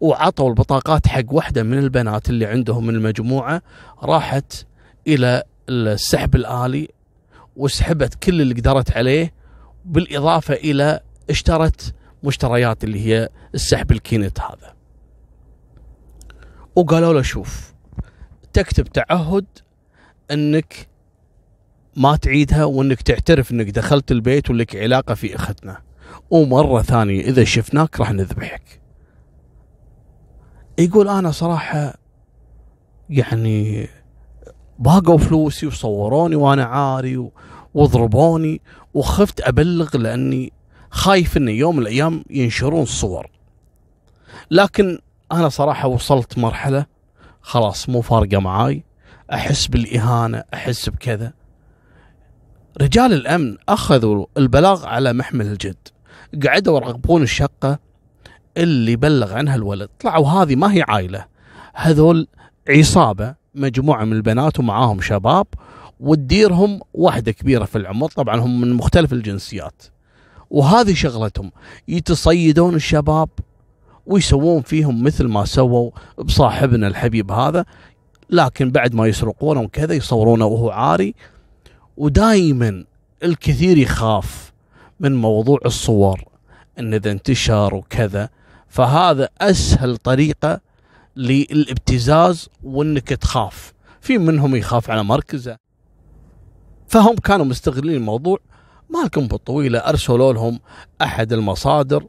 وعطوا 0.00 0.48
البطاقات 0.48 1.08
حق 1.08 1.24
واحدة 1.30 1.62
من 1.62 1.78
البنات 1.78 2.30
اللي 2.30 2.46
عندهم 2.46 2.86
من 2.86 2.94
المجموعة 2.94 3.62
راحت 4.02 4.66
إلى 5.06 5.42
السحب 5.68 6.34
الآلي 6.34 6.88
وسحبت 7.56 8.14
كل 8.14 8.40
اللي 8.40 8.54
قدرت 8.54 8.96
عليه 8.96 9.32
بالإضافة 9.84 10.54
إلى 10.54 11.00
اشترت 11.30 11.94
مشتريات 12.22 12.84
اللي 12.84 13.06
هي 13.06 13.28
السحب 13.54 13.92
الكينت 13.92 14.40
هذا. 14.40 14.74
وقالوا 16.76 17.12
له 17.12 17.22
شوف 17.22 17.74
تكتب 18.52 18.84
تعهد 18.84 19.46
انك 20.30 20.88
ما 21.96 22.16
تعيدها 22.16 22.64
وانك 22.64 23.02
تعترف 23.02 23.50
انك 23.50 23.70
دخلت 23.70 24.12
البيت 24.12 24.50
ولك 24.50 24.76
علاقة 24.76 25.14
في 25.14 25.34
اختنا. 25.34 25.82
ومرة 26.30 26.82
ثانية 26.82 27.20
إذا 27.20 27.44
شفناك 27.44 28.00
راح 28.00 28.12
نذبحك. 28.12 28.80
يقول 30.78 31.08
أنا 31.08 31.30
صراحة 31.30 31.94
يعني 33.10 33.88
باقوا 34.78 35.18
فلوسي 35.18 35.66
وصوروني 35.66 36.36
وأنا 36.36 36.64
عاري 36.64 37.30
وضربوني 37.74 38.60
وخفت 38.94 39.40
أبلغ 39.40 39.96
لأني 39.96 40.52
خايف 40.90 41.36
إن 41.36 41.48
يوم 41.48 41.76
من 41.76 41.82
الأيام 41.82 42.24
ينشرون 42.30 42.82
الصور. 42.82 43.30
لكن 44.50 44.98
أنا 45.32 45.48
صراحة 45.48 45.88
وصلت 45.88 46.38
مرحلة 46.38 46.86
خلاص 47.40 47.88
مو 47.88 48.00
فارقة 48.00 48.40
معاي. 48.40 48.84
أحس 49.32 49.66
بالإهانة 49.66 50.44
أحس 50.54 50.88
بكذا. 50.88 51.32
رجال 52.80 53.12
الأمن 53.12 53.56
أخذوا 53.68 54.26
البلاغ 54.36 54.86
على 54.86 55.12
محمل 55.12 55.46
الجد. 55.46 55.76
قعدوا 56.46 56.76
يراقبون 56.76 57.22
الشقة 57.22 57.78
اللي 58.56 58.96
بلغ 58.96 59.34
عنها 59.34 59.54
الولد. 59.54 59.88
طلعوا 60.00 60.28
هذه 60.28 60.56
ما 60.56 60.72
هي 60.72 60.84
عائلة. 60.88 61.26
هذول 61.74 62.28
عصابة 62.68 63.34
مجموعة 63.54 64.04
من 64.04 64.12
البنات 64.12 64.60
ومعاهم 64.60 65.00
شباب 65.00 65.46
وتديرهم 66.00 66.80
واحدة 66.94 67.32
كبيرة 67.32 67.64
في 67.64 67.78
العمر. 67.78 68.08
طبعا 68.08 68.40
هم 68.40 68.60
من 68.60 68.72
مختلف 68.72 69.12
الجنسيات. 69.12 69.82
وهذه 70.50 70.94
شغلتهم 70.94 71.52
يتصيدون 71.88 72.74
الشباب 72.74 73.28
ويسوون 74.06 74.62
فيهم 74.62 75.04
مثل 75.04 75.26
ما 75.26 75.44
سووا 75.44 75.90
بصاحبنا 76.18 76.86
الحبيب 76.86 77.32
هذا. 77.32 77.64
لكن 78.30 78.70
بعد 78.70 78.94
ما 78.94 79.06
يسرقونه 79.06 79.60
وكذا 79.60 79.94
يصورونه 79.94 80.46
وهو 80.46 80.70
عاري 80.70 81.14
ودائما 81.96 82.84
الكثير 83.22 83.78
يخاف 83.78 84.52
من 85.00 85.14
موضوع 85.14 85.58
الصور 85.66 86.24
إن 86.78 86.94
إذا 86.94 87.10
انتشر 87.10 87.74
وكذا. 87.74 88.28
فهذا 88.68 89.28
أسهل 89.40 89.96
طريقة 89.96 90.60
للابتزاز 91.16 92.48
وإنك 92.62 93.08
تخاف. 93.08 93.72
في 94.00 94.18
منهم 94.18 94.56
يخاف 94.56 94.90
على 94.90 95.04
مركزه. 95.04 95.56
فهم 96.88 97.14
كانوا 97.14 97.44
مستغلين 97.44 97.96
الموضوع 97.96 98.38
ما 98.90 98.98
لكم 98.98 99.26
بالطويلة 99.26 99.78
أرسلوا 99.78 100.32
لهم 100.32 100.60
أحد 101.02 101.32
المصادر 101.32 102.06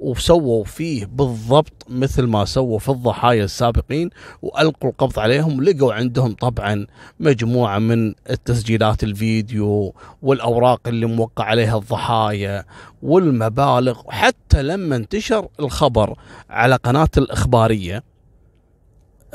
وسووا 0.00 0.64
فيه 0.64 1.06
بالضبط 1.06 1.86
مثل 1.88 2.22
ما 2.26 2.44
سووا 2.44 2.78
في 2.78 2.88
الضحايا 2.88 3.44
السابقين 3.44 4.10
وألقوا 4.42 4.90
القبض 4.90 5.18
عليهم. 5.18 5.62
لقوا 5.64 5.94
عندهم 5.94 6.34
طبعا 6.34 6.86
مجموعة 7.20 7.78
من 7.78 8.14
التسجيلات 8.30 9.04
الفيديو 9.04 9.94
والأوراق 10.22 10.80
اللي 10.86 11.06
موقع 11.06 11.44
عليها 11.44 11.78
الضحايا 11.78 12.64
والمبالغ. 13.02 14.00
حتى 14.08 14.62
لما 14.62 14.96
انتشر 14.96 15.48
الخبر 15.60 16.18
على 16.50 16.76
قناة 16.76 17.08
الإخبارية 17.18 18.02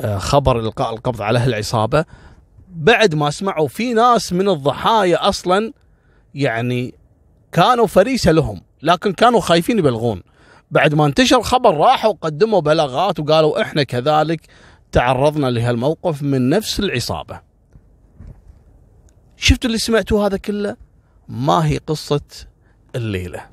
آه، 0.00 0.18
خبر 0.18 0.60
إلقاء 0.60 0.94
القبض 0.94 1.22
على 1.22 1.44
العصابه 1.44 2.04
بعد 2.68 3.14
ما 3.14 3.30
سمعوا 3.30 3.68
في 3.68 3.94
ناس 3.94 4.32
من 4.32 4.48
الضحايا 4.48 5.28
أصلا 5.28 5.72
يعني 6.34 6.94
كانوا 7.52 7.86
فريسة 7.86 8.32
لهم 8.32 8.60
لكن 8.82 9.12
كانوا 9.12 9.40
خايفين 9.40 9.78
يبلغون. 9.78 10.22
بعد 10.70 10.94
ما 10.94 11.06
انتشر 11.06 11.38
الخبر 11.38 11.76
راحوا 11.76 12.12
قدموا 12.20 12.60
بلاغات 12.60 13.20
وقالوا 13.20 13.62
إحنا 13.62 13.82
كذلك 13.82 14.40
تعرضنا 14.92 15.46
لهالموقف 15.46 16.22
من 16.22 16.48
نفس 16.48 16.80
العصابة. 16.80 17.40
شفتوا 19.36 19.66
اللي 19.66 19.78
سمعتوا 19.78 20.26
هذا 20.26 20.36
كله؟ 20.36 20.76
ما 21.28 21.66
هي 21.66 21.78
قصة 21.78 22.20
الليلة. 22.96 23.46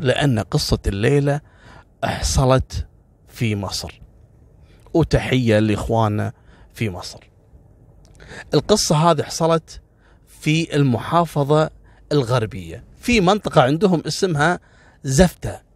لأن 0.00 0.38
قصة 0.38 0.78
الليلة 0.86 1.40
حصلت 2.04 2.86
في 3.28 3.56
مصر. 3.56 4.00
وتحية 4.94 5.58
لإخواننا 5.58 6.32
في 6.74 6.90
مصر. 6.90 7.20
القصة 8.54 8.96
هذه 8.96 9.22
حصلت 9.22 9.80
في 10.28 10.76
المحافظة 10.76 11.70
الغربية، 12.12 12.84
في 13.00 13.20
منطقة 13.20 13.62
عندهم 13.62 14.02
اسمها 14.06 14.60
زفتة 15.04 15.69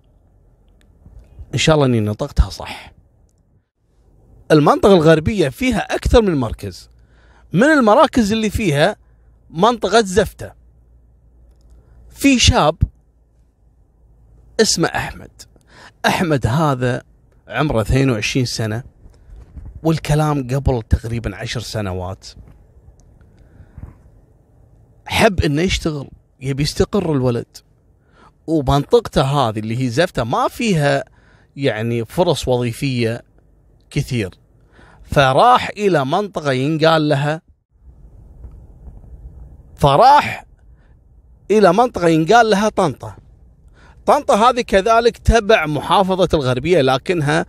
إن 1.55 1.59
شاء 1.59 1.75
الله 1.75 1.87
إني 1.87 2.01
نطقتها 2.01 2.51
صح. 2.51 2.93
المنطقة 4.51 4.95
الغربية 4.95 5.49
فيها 5.49 5.95
أكثر 5.95 6.23
من 6.23 6.35
مركز. 6.35 6.91
من 7.53 7.65
المراكز 7.65 8.33
اللي 8.33 8.51
فيها 8.51 8.97
منطقة 9.51 10.01
زفتة. 10.01 10.53
في 12.11 12.39
شاب 12.39 12.77
اسمه 14.61 14.89
أحمد. 14.89 15.31
أحمد 16.07 16.47
هذا 16.47 17.03
عمره 17.49 17.81
22 17.81 18.47
سنة 18.47 18.85
والكلام 19.83 20.49
قبل 20.49 20.83
تقريبا 20.83 21.37
عشر 21.37 21.61
سنوات. 21.61 22.27
حب 25.07 25.41
إنه 25.41 25.63
يشتغل 25.63 26.09
يبي 26.41 26.63
يستقر 26.63 27.13
الولد. 27.13 27.57
ومنطقته 28.47 29.23
هذه 29.23 29.59
اللي 29.59 29.85
هي 29.85 29.89
زفتة 29.89 30.25
ما 30.25 30.49
فيها 30.49 31.14
يعني 31.57 32.05
فرص 32.05 32.49
وظيفية 32.49 33.23
كثير. 33.91 34.31
فراح 35.03 35.71
إلى 35.77 36.05
منطقة 36.05 36.53
ينقال 36.53 37.09
لها 37.09 37.43
فراح 39.77 40.45
إلى 41.51 41.73
منطقة 41.73 42.09
ينقال 42.09 42.51
لها 42.51 42.69
طنطا. 42.69 43.17
طنطا 44.07 44.35
هذه 44.35 44.61
كذلك 44.61 45.19
تبع 45.19 45.67
محافظة 45.67 46.29
الغربية 46.35 46.81
لكنها 46.81 47.47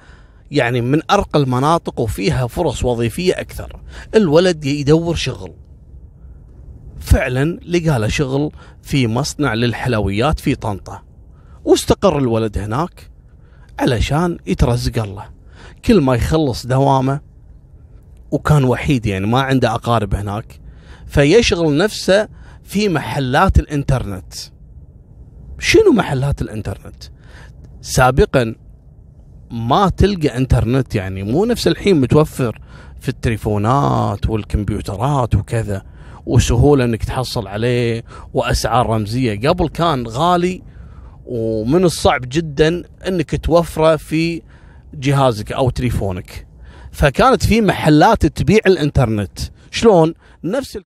يعني 0.52 0.82
من 0.82 1.02
ارقى 1.12 1.40
المناطق 1.40 2.00
وفيها 2.00 2.48
فرص 2.48 2.84
وظيفية 2.84 3.34
أكثر. 3.34 3.80
الولد 4.16 4.66
يدور 4.66 5.16
شغل. 5.16 5.54
فعلا 7.00 7.60
لقى 7.68 8.00
له 8.00 8.08
شغل 8.08 8.52
في 8.82 9.08
مصنع 9.08 9.54
للحلويات 9.54 10.40
في 10.40 10.56
طنطا. 10.56 11.02
واستقر 11.64 12.18
الولد 12.18 12.58
هناك. 12.58 13.15
علشان 13.80 14.38
يترزق 14.48 15.04
الله. 15.04 15.26
كل 15.86 16.02
ما 16.02 16.16
يخلص 16.16 16.66
دوامه 16.66 17.20
وكان 18.32 18.64
وحيد 18.64 19.06
يعني 19.06 19.28
ما 19.28 19.42
عنده 19.42 19.76
أقارب 19.76 20.16
هناك 20.16 20.60
فيشغل 21.08 21.78
نفسه 21.78 22.28
في 22.64 22.90
محلات 22.90 23.60
الإنترنت. 23.60 24.34
شنو 25.60 25.92
محلات 25.92 26.42
الإنترنت؟ 26.42 27.04
سابقا 27.82 28.56
ما 29.52 29.90
تلقى 29.90 30.38
إنترنت 30.38 30.96
يعني 30.96 31.24
مو 31.24 31.46
نفس 31.46 31.68
الحين 31.68 32.02
متوفر 32.02 32.62
في 33.00 33.10
التليفونات 33.10 34.30
والكمبيوترات 34.30 35.36
وكذا 35.36 35.84
وسهولة 36.26 36.84
إنك 36.84 37.04
تحصل 37.04 37.48
عليه 37.48 38.04
وأسعار 38.34 38.90
رمزية. 38.90 39.50
قبل 39.50 39.70
كان 39.70 40.08
غالي 40.08 40.62
ومن 41.26 41.84
الصعب 41.84 42.22
جدا 42.22 42.84
إنك 43.08 43.46
توفره 43.46 43.96
في 43.96 44.42
جهازك 44.94 45.52
أو 45.52 45.70
تليفونك. 45.70 46.48
فكانت 46.92 47.46
في 47.46 47.62
محلات 47.62 48.26
تبيع 48.26 48.60
الإنترنت. 48.68 49.40
شلون؟ 49.72 50.14
نفس 50.44 50.76
ال... 50.76 50.84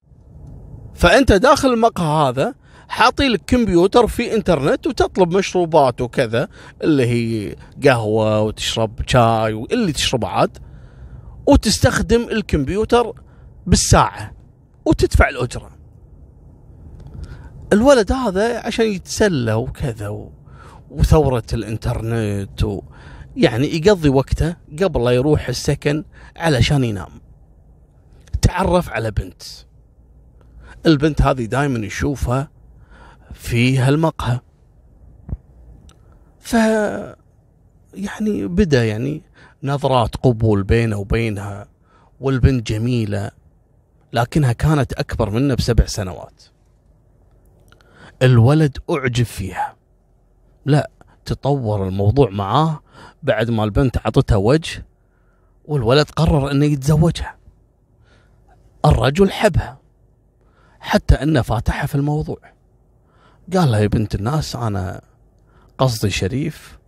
فأنت 0.95 1.32
داخل 1.32 1.73
المقهى 1.73 2.30
هذا 2.30 2.54
حاطي 2.88 3.28
لك 3.28 3.41
كمبيوتر 3.47 4.08
في 4.08 4.36
إنترنت 4.36 4.88
وتطلب 4.88 5.38
مشروبات 5.38 6.02
وكذا 6.02 6.47
اللي 6.84 7.06
هي 7.06 7.56
قهوة 7.86 8.41
وتشرب 8.41 8.99
شاي 9.08 9.54
واللي 9.54 9.91
تشربه 9.91 10.28
عاد 10.28 10.58
وتستخدم 11.47 12.21
الكمبيوتر 12.21 13.13
بالساعة 13.67 14.34
وتدفع 14.86 15.30
الأجرة. 15.30 15.78
الولد 17.73 18.12
هذا 18.12 18.60
عشان 18.60 18.86
يتسلى 18.86 19.53
وكذا 19.53 20.08
و... 20.08 20.32
وثورة 20.89 21.43
الانترنت 21.53 22.63
و... 22.63 22.82
يعني 23.36 23.75
يقضي 23.75 24.10
وقته 24.10 24.55
قبل 24.84 25.03
لا 25.03 25.12
يروح 25.12 25.49
السكن 25.49 26.03
علشان 26.36 26.84
ينام. 26.84 27.21
تعرف 28.41 28.89
على 28.89 29.12
بنت. 29.12 29.43
البنت 30.86 31.21
هذه 31.21 31.45
دائما 31.45 31.86
يشوفها 31.86 32.49
في 33.34 33.77
هالمقهى. 33.77 34.39
ف 36.39 36.53
يعني 37.93 38.47
بدأ 38.47 38.86
يعني 38.86 39.23
نظرات 39.63 40.15
قبول 40.15 40.63
بينه 40.63 40.97
وبينها 40.97 41.67
والبنت 42.19 42.67
جميلة 42.67 43.32
لكنها 44.13 44.53
كانت 44.53 44.93
أكبر 44.93 45.29
منه 45.29 45.53
بسبع 45.53 45.86
سنوات. 45.86 46.43
الولد 48.21 48.77
أعجب 48.89 49.25
فيها. 49.25 49.75
لا 50.65 50.89
تطور 51.25 51.88
الموضوع 51.88 52.29
معاه 52.29 52.79
بعد 53.23 53.49
ما 53.51 53.63
البنت 53.63 53.97
عطتها 53.97 54.36
وجه 54.36 54.86
والولد 55.65 56.10
قرر 56.10 56.51
إنه 56.51 56.65
يتزوجها. 56.65 57.38
الرجل 58.86 59.32
حبها 59.32 59.79
حتى 60.79 61.15
إنه 61.15 61.41
فاتحها 61.41 61.86
في 61.88 61.95
الموضوع. 61.95 62.38
قال 63.53 63.71
لها 63.71 63.79
يا 63.79 63.88
بنت 63.88 64.15
الناس 64.15 64.55
أنا 64.55 65.01
قصدي 65.77 66.10
شريف 66.10 66.79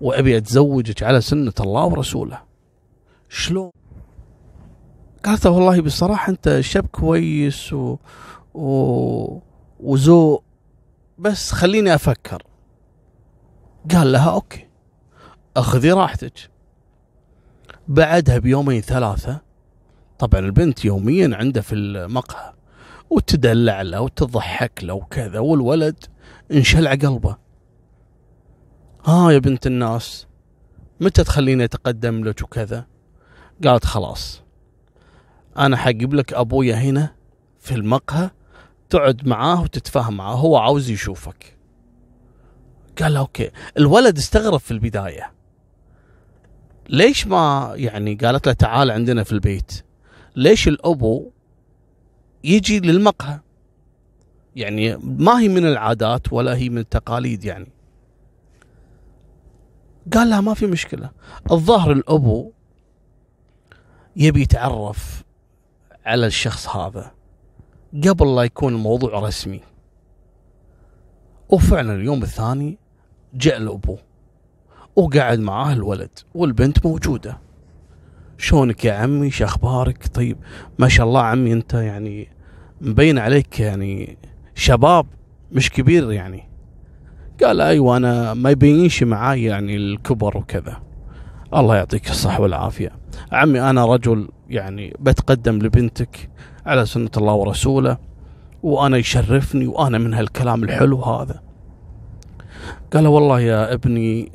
وأبي 0.00 0.36
أتزوجك 0.36 1.02
على 1.02 1.20
سنة 1.20 1.52
الله 1.60 1.84
ورسوله. 1.84 2.42
شلون؟ 3.28 3.70
قالت 5.24 5.46
والله 5.46 5.80
بصراحة 5.80 6.32
أنت 6.32 6.60
شاب 6.60 6.86
كويس 6.86 7.72
و... 7.72 7.96
و... 8.54 9.40
وذوق. 9.80 10.44
بس 11.18 11.52
خليني 11.52 11.94
أفكر. 11.94 12.42
قال 13.94 14.12
لها 14.12 14.30
أوكي 14.30 14.68
أخذي 15.56 15.92
راحتك. 15.92 16.50
بعدها 17.88 18.38
بيومين 18.38 18.80
ثلاثة 18.80 19.40
طبعا 20.18 20.40
البنت 20.40 20.84
يوميا 20.84 21.36
عنده 21.36 21.60
في 21.60 21.74
المقهى 21.74 22.52
وتدلع 23.10 23.82
له 23.82 24.00
وتضحك 24.00 24.84
له 24.84 24.94
وكذا 24.94 25.38
والولد 25.38 26.04
انشلع 26.52 26.90
قلبه. 26.90 27.36
ها 29.04 29.30
يا 29.32 29.38
بنت 29.38 29.66
الناس 29.66 30.26
متى 31.00 31.24
تخليني 31.24 31.64
أتقدم 31.64 32.24
لك 32.24 32.42
وكذا؟ 32.42 32.86
قالت 33.64 33.84
خلاص 33.84 34.42
أنا 35.58 35.76
حجيب 35.76 36.14
لك 36.14 36.32
أبويا 36.32 36.74
هنا 36.74 37.14
في 37.58 37.74
المقهى 37.74 38.30
تقعد 38.90 39.28
معاه 39.28 39.62
وتتفاهم 39.62 40.16
معاه 40.16 40.34
هو 40.34 40.56
عاوز 40.56 40.90
يشوفك. 40.90 41.56
قال 43.02 43.16
أوكي. 43.16 43.50
الولد 43.78 44.18
استغرب 44.18 44.60
في 44.60 44.70
البداية. 44.70 45.32
ليش 46.88 47.26
ما 47.26 47.72
يعني 47.74 48.14
قالت 48.14 48.46
له 48.46 48.52
تعال 48.52 48.90
عندنا 48.90 49.22
في 49.24 49.32
البيت 49.32 49.84
ليش 50.36 50.68
الأبو 50.68 51.30
يجي 52.44 52.80
للمقهى؟ 52.80 53.40
يعني 54.56 54.96
ما 54.96 55.40
هي 55.40 55.48
من 55.48 55.66
العادات 55.66 56.32
ولا 56.32 56.56
هي 56.56 56.68
من 56.68 56.78
التقاليد 56.78 57.44
يعني. 57.44 57.72
قال 60.14 60.30
لها 60.30 60.40
ما 60.40 60.54
في 60.54 60.66
مشكلة. 60.66 61.10
الظاهر 61.50 61.92
الأبو 61.92 62.52
يبي 64.16 64.42
يتعرف 64.42 65.22
على 66.06 66.26
الشخص 66.26 66.68
هذا. 66.68 67.17
قبل 67.94 68.36
لا 68.36 68.42
يكون 68.42 68.74
الموضوع 68.74 69.20
رسمي. 69.20 69.60
وفعلا 71.48 71.94
اليوم 71.94 72.22
الثاني 72.22 72.78
جاء 73.34 73.56
الأبو 73.56 73.96
وقعد 74.96 75.38
معاه 75.38 75.72
الولد 75.72 76.10
والبنت 76.34 76.86
موجودة. 76.86 77.38
شلونك 78.38 78.84
يا 78.84 78.92
عمي؟ 78.92 79.30
شو 79.30 79.44
أخبارك؟ 79.44 80.06
طيب 80.14 80.36
ما 80.78 80.88
شاء 80.88 81.06
الله 81.06 81.22
عمي 81.22 81.52
أنت 81.52 81.74
يعني 81.74 82.28
مبين 82.80 83.18
عليك 83.18 83.60
يعني 83.60 84.18
شباب 84.54 85.06
مش 85.52 85.70
كبير 85.70 86.12
يعني. 86.12 86.48
قال 87.44 87.60
أيوه 87.60 87.96
أنا 87.96 88.34
ما 88.34 88.50
يبينش 88.50 89.02
معاي 89.02 89.44
يعني 89.44 89.76
الكبر 89.76 90.36
وكذا. 90.36 90.82
الله 91.54 91.76
يعطيك 91.76 92.10
الصحة 92.10 92.40
والعافية. 92.40 92.92
عمي 93.32 93.60
أنا 93.60 93.86
رجل 93.86 94.28
يعني 94.50 94.96
بتقدم 95.00 95.58
لبنتك. 95.58 96.30
على 96.68 96.86
سنة 96.86 97.10
الله 97.16 97.34
ورسوله 97.34 97.98
وأنا 98.62 98.96
يشرفني 98.96 99.66
وأنا 99.66 99.98
من 99.98 100.14
هالكلام 100.14 100.64
الحلو 100.64 101.02
هذا. 101.02 101.42
قال 102.92 103.06
والله 103.06 103.40
يا 103.40 103.74
ابني 103.74 104.32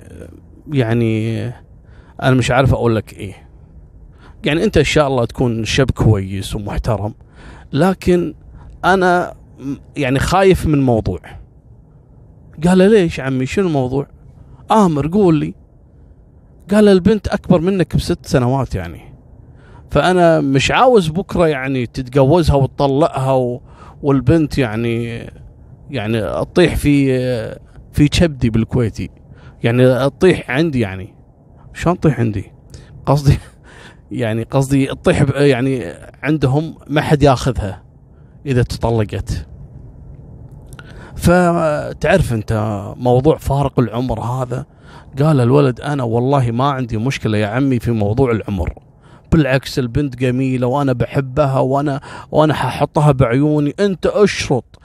يعني 0.72 1.48
أنا 2.24 2.36
مش 2.36 2.52
عارف 2.52 2.74
أقول 2.74 2.96
لك 2.96 3.14
إيه. 3.14 3.50
يعني 4.46 4.64
أنت 4.64 4.78
إن 4.78 4.84
شاء 4.84 5.08
الله 5.08 5.26
تكون 5.26 5.66
شاب 5.66 5.92
كويس 5.92 6.56
ومحترم 6.56 7.14
لكن 7.74 8.34
أنا 8.86 9.34
يعني 9.98 10.20
خايف 10.20 10.66
من 10.66 10.82
موضوع. 10.82 11.20
قال 12.68 12.78
له 12.78 12.88
ليش 12.88 13.20
عمي؟ 13.20 13.46
شنو 13.46 13.68
الموضوع؟ 13.68 14.08
أمر 14.72 15.08
قول 15.08 15.36
لي. 15.36 15.54
قال 16.72 16.88
البنت 16.88 17.28
أكبر 17.28 17.62
منك 17.62 17.96
بست 17.96 18.26
سنوات 18.26 18.76
يعني. 18.76 19.13
فأنا 19.94 20.42
مش 20.42 20.72
عاوز 20.72 21.08
بكرة 21.08 21.48
يعني 21.48 21.86
تتجوزها 21.86 22.56
وتطلقها 22.56 23.32
و... 23.32 23.62
والبنت 24.04 24.58
يعني 24.58 25.26
يعني 25.90 26.22
تطيح 26.22 26.76
في 26.76 27.18
في 27.92 28.08
كبدي 28.08 28.50
بالكويتي. 28.50 29.10
يعني 29.64 30.10
تطيح 30.10 30.52
عندي 30.52 30.80
يعني. 30.80 31.14
شلون 31.74 32.00
تطيح 32.00 32.20
عندي؟ 32.20 32.52
قصدي 33.06 33.38
يعني 34.12 34.44
قصدي 34.44 34.86
تطيح 34.86 35.26
يعني 35.36 35.94
عندهم 36.24 36.76
ما 36.88 37.02
حد 37.02 37.24
ياخذها 37.24 37.84
إذا 38.46 38.64
تطلقت. 38.64 39.48
فتعرف 41.16 42.34
أنت 42.34 42.84
موضوع 42.98 43.38
فارق 43.38 43.80
العمر 43.80 44.20
هذا؟ 44.20 44.66
قال 45.20 45.40
الولد 45.40 45.82
أنا 45.82 46.04
والله 46.04 46.52
ما 46.52 46.70
عندي 46.72 46.98
مشكلة 46.98 47.38
يا 47.38 47.48
عمي 47.48 47.80
في 47.80 47.92
موضوع 47.92 48.32
العمر. 48.32 48.74
بالعكس 49.34 49.80
البنت 49.80 50.16
جميلة 50.16 50.68
وأنا 50.68 50.94
بحبها 50.94 51.60
وأنا 51.60 52.02
وأنا 52.32 52.54
ححطها 52.54 53.12
بعيوني. 53.12 53.74
أنت 53.80 54.06
أشرط 54.06 54.80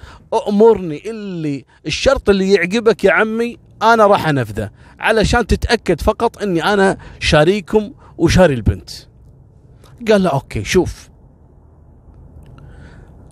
امرني 0.49 1.11
اللي 1.11 1.65
الشرط 1.87 2.31
اللي 2.31 2.53
يعجبك 2.53 3.05
يا 3.05 3.13
عمي 3.13 3.57
أنا 3.83 4.07
راح 4.07 4.29
أنفذه 4.29 4.71
علشان 4.99 5.47
تتأكد 5.47 6.01
فقط 6.01 6.43
إني 6.43 6.65
أنا 6.65 6.99
شاريكم 7.21 7.93
وشاري 8.19 8.55
البنت. 8.55 8.91
قال 10.09 10.23
له 10.23 10.31
أوكي 10.31 10.65
شوف. 10.65 11.09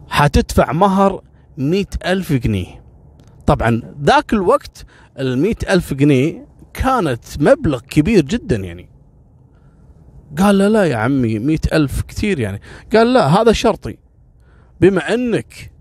حتدفع 0.08 0.72
مهر 0.72 1.22
مئة 1.56 1.86
ألف 2.06 2.32
جنيه. 2.32 2.84
طبعا 3.46 3.82
ذاك 4.02 4.32
الوقت 4.32 4.86
المئة 5.18 5.72
ألف 5.74 5.94
جنيه 5.94 6.46
كانت 6.74 7.24
مبلغ 7.40 7.80
كبير 7.80 8.24
جدا 8.24 8.56
يعني. 8.56 8.95
قال 10.38 10.58
له 10.58 10.68
لا 10.68 10.84
يا 10.84 10.96
عمي 10.96 11.38
مئة 11.38 11.76
ألف 11.76 12.02
كثير 12.02 12.40
يعني. 12.40 12.60
قال 12.94 13.12
لا 13.12 13.26
هذا 13.26 13.52
شرطي. 13.52 13.98
بما 14.80 15.14
أنك 15.14 15.72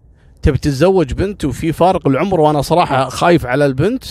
تبي 0.41 0.57
تتزوج 0.57 1.13
بنت 1.13 1.45
وفي 1.45 1.71
فارق 1.71 2.07
العمر 2.07 2.39
وأنا 2.39 2.61
صراحة 2.61 3.09
خايف 3.09 3.45
على 3.45 3.65
البنت 3.65 4.03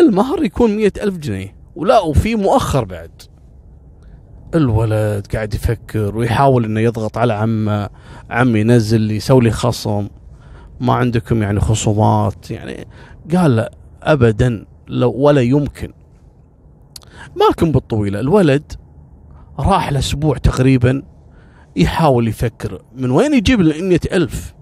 المهر 0.00 0.44
يكون 0.44 0.76
مئة 0.76 0.92
ألف 1.02 1.16
جنيه. 1.16 1.56
ولا 1.76 1.98
وفي 1.98 2.34
مؤخر 2.34 2.84
بعد. 2.84 3.22
الولد 4.54 5.26
قاعد 5.34 5.54
يفكر 5.54 6.16
ويحاول 6.16 6.64
إنه 6.64 6.80
يضغط 6.80 7.18
على 7.18 7.32
عمه. 7.32 7.88
عمي 8.30 8.60
ينزل 8.60 9.00
لي 9.00 9.16
يسوي 9.16 9.40
لي 9.40 9.50
خصم. 9.50 10.08
ما 10.80 10.94
عندكم 10.94 11.42
يعني 11.42 11.60
خصومات. 11.60 12.50
يعني 12.50 12.86
قال 13.36 13.68
ابدا 14.02 14.66
لو 14.88 15.12
ولا 15.12 15.40
يمكن. 15.40 15.92
مالكم 17.36 17.72
بالطويلة. 17.72 18.20
الولد 18.20 18.72
راح 19.58 19.92
لأسبوع 19.92 20.36
تقريبا 20.36 21.02
يحاول 21.76 22.28
يفكر 22.28 22.82
من 22.94 23.10
وين 23.10 23.34
يجيب 23.34 23.60
ال 23.60 24.12
ألف. 24.12 24.54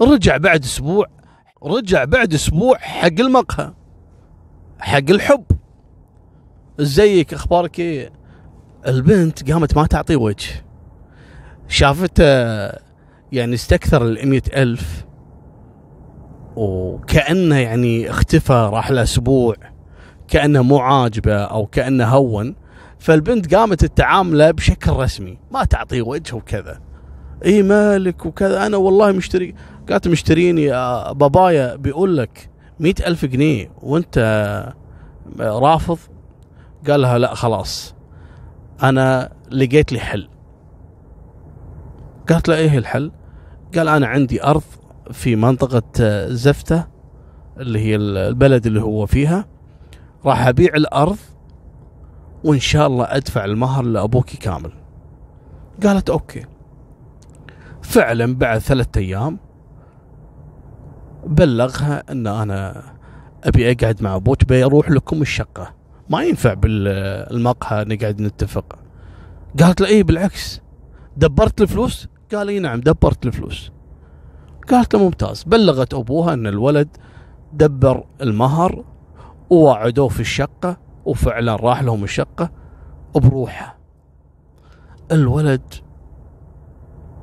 رجع 0.00 0.36
بعد 0.36 0.64
أسبوع 0.64 1.06
رجع 1.64 2.04
بعد 2.04 2.34
أسبوع 2.34 2.78
حق 2.78 3.20
المقهى 3.20 3.72
حق 4.78 5.10
الحب. 5.10 5.44
ازيك 6.80 7.34
أخبارك 7.34 7.78
إيه؟ 7.78 8.12
البنت 8.86 9.50
قامت 9.50 9.76
ما 9.76 9.86
تعطي 9.86 10.16
وجه. 10.16 10.64
شافته 11.68 12.24
يعني 13.32 13.54
استكثر 13.54 14.02
ال 14.02 14.54
ألف. 14.54 15.04
وكأنه 16.56 17.56
يعني 17.56 18.10
اختفى 18.10 18.68
راح 18.72 18.90
له 18.90 19.02
أسبوع 19.02 19.54
كأنه 20.28 20.62
مو 20.62 20.78
عاجبه 20.78 21.36
أو 21.36 21.66
كأنه 21.66 22.06
هون. 22.06 22.54
فالبنت 22.98 23.54
قامت 23.54 23.84
التعامله 23.84 24.50
بشكل 24.50 24.92
رسمي 24.92 25.38
ما 25.50 25.64
تعطيه 25.64 26.02
وجه 26.02 26.36
وكذا. 26.36 26.80
إي 27.44 27.62
مالك 27.62 28.26
وكذا 28.26 28.66
أنا 28.66 28.76
والله 28.76 29.12
مشتري 29.12 29.54
قالت 29.90 30.08
مشتريني 30.08 30.68
بابايا 31.14 31.76
بيقول 31.76 32.16
لك 32.16 32.50
مئة 32.80 33.06
ألف 33.06 33.24
جنيه 33.24 33.70
وأنت 33.82 34.18
رافض؟ 35.40 35.98
قال 36.88 37.00
لها 37.00 37.18
لا 37.18 37.34
خلاص 37.34 37.94
أنا 38.82 39.32
لقيت 39.50 39.92
لي 39.92 40.00
حل. 40.00 40.28
قالت 42.28 42.48
له 42.48 42.54
إيه 42.56 42.78
الحل؟ 42.78 43.12
قال 43.76 43.88
أنا 43.88 44.06
عندي 44.06 44.44
أرض 44.44 44.62
في 45.12 45.36
منطقة 45.36 45.82
زفتة 46.28 46.84
اللي 47.60 47.78
هي 47.78 47.96
البلد 47.96 48.66
اللي 48.66 48.82
هو 48.82 49.06
فيها 49.06 49.46
راح 50.24 50.46
أبيع 50.46 50.74
الأرض 50.74 51.16
وإن 52.44 52.60
شاء 52.60 52.86
الله 52.86 53.04
أدفع 53.04 53.44
المهر 53.44 53.84
لأبوك 53.84 54.26
كامل. 54.26 54.72
قالت 55.82 56.10
أوكي. 56.10 56.44
فعلا 57.82 58.34
بعد 58.34 58.58
ثلاثة 58.58 59.00
أيام 59.00 59.38
بلغها 61.26 62.12
إن 62.12 62.26
أنا 62.26 62.82
أبي 63.44 63.72
أقعد 63.72 64.02
مع 64.02 64.16
أبوك 64.16 64.44
بيروح 64.44 64.90
لكم 64.90 65.22
الشقة. 65.22 65.74
ما 66.10 66.22
ينفع 66.22 66.54
بالمقهى 66.54 67.84
نقعد 67.84 68.20
نتفق. 68.20 68.78
قالت 69.60 69.80
له 69.80 69.86
إيه 69.86 70.02
بالعكس. 70.02 70.60
دبرت 71.16 71.60
الفلوس؟ 71.60 72.08
قال 72.34 72.48
اي 72.48 72.58
نعم 72.58 72.80
دبرت 72.80 73.26
الفلوس. 73.26 73.72
قالت 74.70 74.94
له 74.94 75.04
ممتاز. 75.04 75.42
بلغت 75.42 75.94
أبوها 75.94 76.34
إن 76.34 76.46
الولد 76.46 76.96
دبر 77.52 78.04
المهر 78.20 78.84
ووعدوه 79.50 80.08
في 80.08 80.20
الشقة. 80.20 80.87
وفعلا 81.08 81.56
راح 81.56 81.82
لهم 81.82 82.04
الشقة 82.04 82.50
بروحه. 83.14 83.78
الولد 85.12 85.74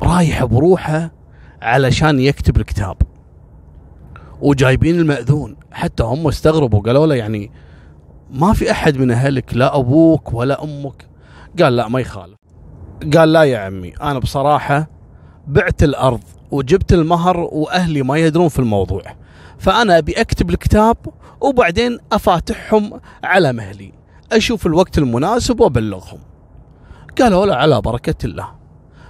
رايح 0.01 0.43
بروحه 0.43 1.11
علشان 1.61 2.19
يكتب 2.19 2.57
الكتاب. 2.57 2.97
وجايبين 4.41 4.99
المأذون. 4.99 5.55
حتى 5.71 6.03
هم 6.03 6.27
استغربوا 6.27 6.81
قالوا 6.81 7.07
له 7.07 7.15
يعني 7.15 7.51
ما 8.31 8.53
في 8.53 8.71
أحد 8.71 8.97
من 8.97 9.11
أهلك 9.11 9.53
لا 9.53 9.77
أبوك 9.77 10.33
ولا 10.33 10.63
أمك. 10.63 11.07
قال 11.61 11.75
لا 11.75 11.87
ما 11.87 11.99
يخالف. 11.99 12.37
قال 13.13 13.33
لا 13.33 13.43
يا 13.43 13.57
عمي 13.57 13.93
أنا 14.01 14.19
بصراحة 14.19 14.89
بعت 15.47 15.83
الأرض 15.83 16.23
وجبت 16.51 16.93
المهر 16.93 17.39
وأهلي 17.39 18.03
ما 18.03 18.17
يدرون 18.17 18.47
في 18.47 18.59
الموضوع. 18.59 19.01
فأنا 19.57 19.97
أبي 19.97 20.21
أكتب 20.21 20.49
الكتاب 20.49 20.97
وبعدين 21.45 21.97
أفاتحهم 22.11 23.01
على 23.23 23.53
مهلي. 23.53 23.91
أشوف 24.31 24.67
الوقت 24.67 24.97
المناسب 24.97 25.59
وأبلغهم. 25.59 26.19
قالوا 27.21 27.45
لا 27.45 27.55
على 27.55 27.81
بركة 27.81 28.25
الله. 28.25 28.55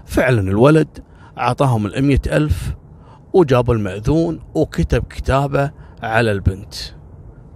فعلا 0.06 0.42
الولد 0.42 1.04
أعطاهم 1.38 1.86
الأمية 1.86 2.22
ألف 2.28 2.76
وجابوا 3.34 3.74
المأذون 3.74 4.40
وكتب 4.56 5.04
كتابه 5.04 5.72
على 6.04 6.32
البنت. 6.32 6.74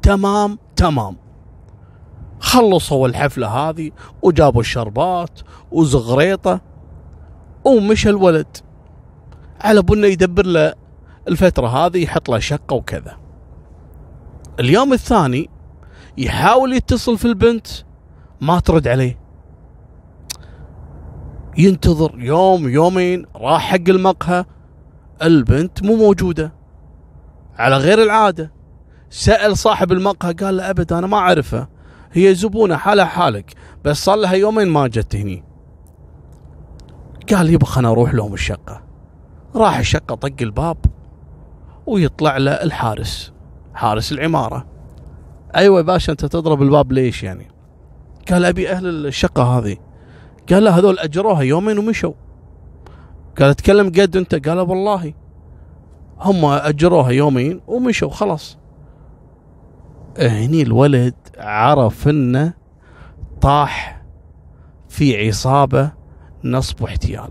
تمام 0.02 0.60
تمام. 0.76 1.18
خلصوا 2.40 3.08
الحفلة 3.08 3.48
هذه 3.48 3.92
وجابوا 4.22 4.62
الشربات 4.62 5.40
وزغريطة 5.72 6.62
ومشى 7.66 8.10
الولد. 8.10 8.58
على 9.62 9.82
بنا 9.82 10.08
يدبر 10.08 10.46
له 10.46 10.74
الفترة 11.28 11.68
هذه 11.68 12.04
يحط 12.04 12.30
له 12.30 12.40
شقة 12.40 12.76
وكذا. 12.76 13.29
اليوم 14.60 14.94
الثاني 14.94 15.50
يحاول 16.18 16.74
يتصل 16.74 17.18
في 17.18 17.26
البنت 17.26 17.68
ما 18.42 18.60
ترد 18.60 18.88
عليه. 18.88 19.20
ينتظر 21.58 22.16
يوم 22.18 22.70
يومين 22.70 23.26
راح 23.36 23.62
حق 23.72 23.90
المقهى. 23.90 24.46
البنت 25.22 25.84
مو 25.84 25.96
موجودة. 25.96 26.54
على 27.58 27.78
غير 27.78 28.04
العادة. 28.04 28.52
سأل 29.10 29.58
صاحب 29.58 29.92
المقهى 29.92 30.34
قال 30.34 30.58
له 30.58 30.70
أبد 30.70 30.94
أنا 30.94 31.08
ما 31.08 31.18
أعرفها 31.18 31.70
هي 32.12 32.36
زبونة 32.36 32.76
حالها 32.76 33.06
حالك 33.06 33.54
بس 33.86 33.98
صار 33.98 34.16
لها 34.16 34.34
يومين 34.34 34.68
ما 34.68 34.88
جت 34.88 35.16
هني. 35.16 35.44
قال 37.34 37.50
يبا 37.50 37.66
خلنا 37.66 37.90
أروح 37.90 38.14
لهم 38.14 38.34
الشقة. 38.34 38.84
راح 39.56 39.78
الشقة 39.78 40.16
طق 40.16 40.36
الباب 40.42 40.78
ويطلع 41.86 42.38
له 42.38 42.52
الحارس. 42.52 43.39
حارس 43.74 44.12
العمارة. 44.12 44.66
أيوه 45.56 45.82
باشا 45.82 46.12
أنت 46.12 46.26
تضرب 46.26 46.62
الباب 46.62 46.92
ليش 46.92 47.24
يعني؟ 47.24 47.48
قال 48.32 48.46
أبي 48.46 48.72
أهل 48.72 49.06
الشقة 49.06 49.44
هذه. 49.44 49.78
قال 50.50 50.64
له 50.64 50.78
هذول 50.78 51.00
أجروها 51.00 51.42
يومين 51.42 51.78
ومشوا. 51.78 52.14
قال 53.40 53.50
اتكلم 53.50 53.88
قد 53.88 54.18
أنت؟ 54.18 54.48
قال 54.48 54.60
والله. 54.60 55.14
هم 56.20 56.46
أجروها 56.46 57.12
يومين 57.12 57.62
ومشوا 57.68 58.10
خلاص. 58.10 58.58
هني 60.20 60.62
الولد 60.62 61.16
عرف 61.38 62.08
إنه 62.08 62.54
طاح 63.42 64.04
في 64.90 65.28
عصابة 65.28 65.92
نصب 66.44 66.82
واحتيال. 66.82 67.30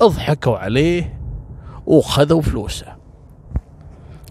أضحكوا 0.00 0.58
عليه 0.58 1.20
وخذوا 1.86 2.40
فلوسه. 2.40 3.01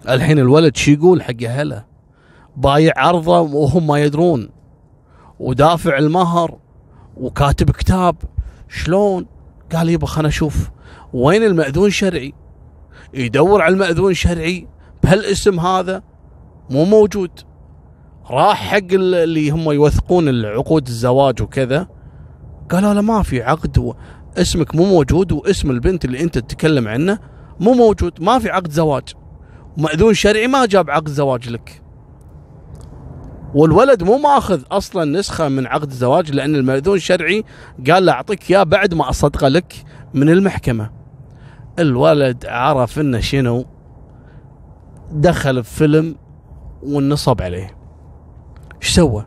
الحين 0.08 0.38
الولد 0.38 0.76
شو 0.76 0.90
يقول 0.90 1.22
حق 1.22 1.42
أهله؟ 1.44 1.84
بايع 2.56 2.92
عرضه 2.96 3.40
وهم 3.40 3.86
ما 3.86 3.98
يدرون. 3.98 4.48
ودافع 5.40 5.98
المهر 5.98 6.58
وكاتب 7.16 7.70
كتاب. 7.70 8.16
شلون؟ 8.68 9.26
قال 9.72 9.88
يبا 9.88 10.06
خلنا 10.06 10.28
أشوف 10.28 10.70
وين 11.12 11.42
المأذون 11.42 11.86
الشرعي 11.86 12.32
يدور 13.14 13.62
على 13.62 13.74
المأذون 13.74 14.10
الشرعي 14.10 14.68
بهالاسم 15.02 15.60
هذا؟ 15.60 16.02
مو 16.70 16.84
موجود. 16.84 17.30
راح 18.30 18.68
حق 18.68 18.92
اللي 18.92 19.50
هم 19.50 19.70
يوثقون 19.70 20.28
العقود 20.28 20.86
الزواج 20.86 21.42
وكذا. 21.42 21.88
قالوا 22.70 22.94
له 22.94 23.00
ما 23.00 23.22
في 23.22 23.42
عقد. 23.42 23.94
اسمك 24.36 24.74
مو 24.74 24.84
موجود 24.84 25.32
واسم 25.32 25.70
البنت 25.70 26.04
اللي 26.04 26.20
انت 26.20 26.38
تتكلم 26.38 26.88
عنه 26.88 27.18
مو 27.60 27.72
موجود. 27.72 28.22
ما 28.22 28.38
في 28.38 28.50
عقد 28.50 28.70
زواج. 28.70 29.21
مأذون 29.76 30.14
شرعي 30.14 30.46
ما 30.46 30.66
جاب 30.66 30.90
عقد 30.90 31.08
زواج 31.08 31.48
لك. 31.48 31.82
والولد 33.54 34.02
مو 34.02 34.18
ماخذ 34.18 34.62
أصلا 34.70 35.18
نسخة 35.18 35.48
من 35.48 35.66
عقد 35.66 35.90
الزواج 35.90 36.32
لأن 36.32 36.54
المأذون 36.54 36.96
الشرعي 36.96 37.44
قال 37.90 38.06
له 38.06 38.12
أعطيك 38.12 38.50
إياه 38.50 38.62
بعد 38.62 38.94
ما 38.94 39.10
أصدقه 39.10 39.48
لك 39.48 39.74
من 40.14 40.28
المحكمة. 40.28 40.90
الولد 41.78 42.46
عرف 42.46 42.98
إنه 42.98 43.20
شنو؟ 43.20 43.64
دخل 45.12 45.64
في 45.64 45.70
فيلم 45.70 46.16
والنصب 46.82 47.42
عليه. 47.42 47.76
إيش 48.82 48.94
سوى؟ 48.94 49.26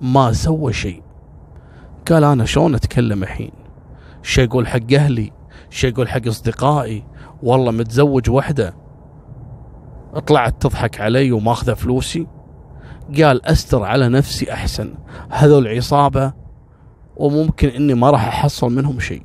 ما 0.00 0.32
سوى 0.32 0.72
شيء. 0.72 1.02
قال 2.10 2.24
أنا 2.24 2.44
شلون 2.44 2.74
أتكلم 2.74 3.22
الحين؟ 3.22 3.52
شي 4.22 4.44
أقول 4.44 4.66
حق 4.66 4.92
أهلي 4.92 5.32
شي 5.70 5.88
أقول 5.88 6.08
حق 6.08 6.26
أصدقائي. 6.26 7.04
والله 7.42 7.70
متزوج 7.70 8.30
وحدة. 8.30 8.83
طلعت 10.20 10.62
تضحك 10.62 11.00
علي 11.00 11.32
وماخذة 11.32 11.74
فلوسي. 11.74 12.26
قال 13.16 13.46
أستر 13.46 13.82
على 13.82 14.08
نفسي 14.08 14.52
أحسن. 14.52 14.94
هذول 15.30 15.68
عصابة 15.68 16.32
وممكن 17.16 17.68
إني 17.68 17.94
ما 17.94 18.10
راح 18.10 18.28
أحصل 18.28 18.72
منهم 18.72 19.00
شيء. 19.00 19.22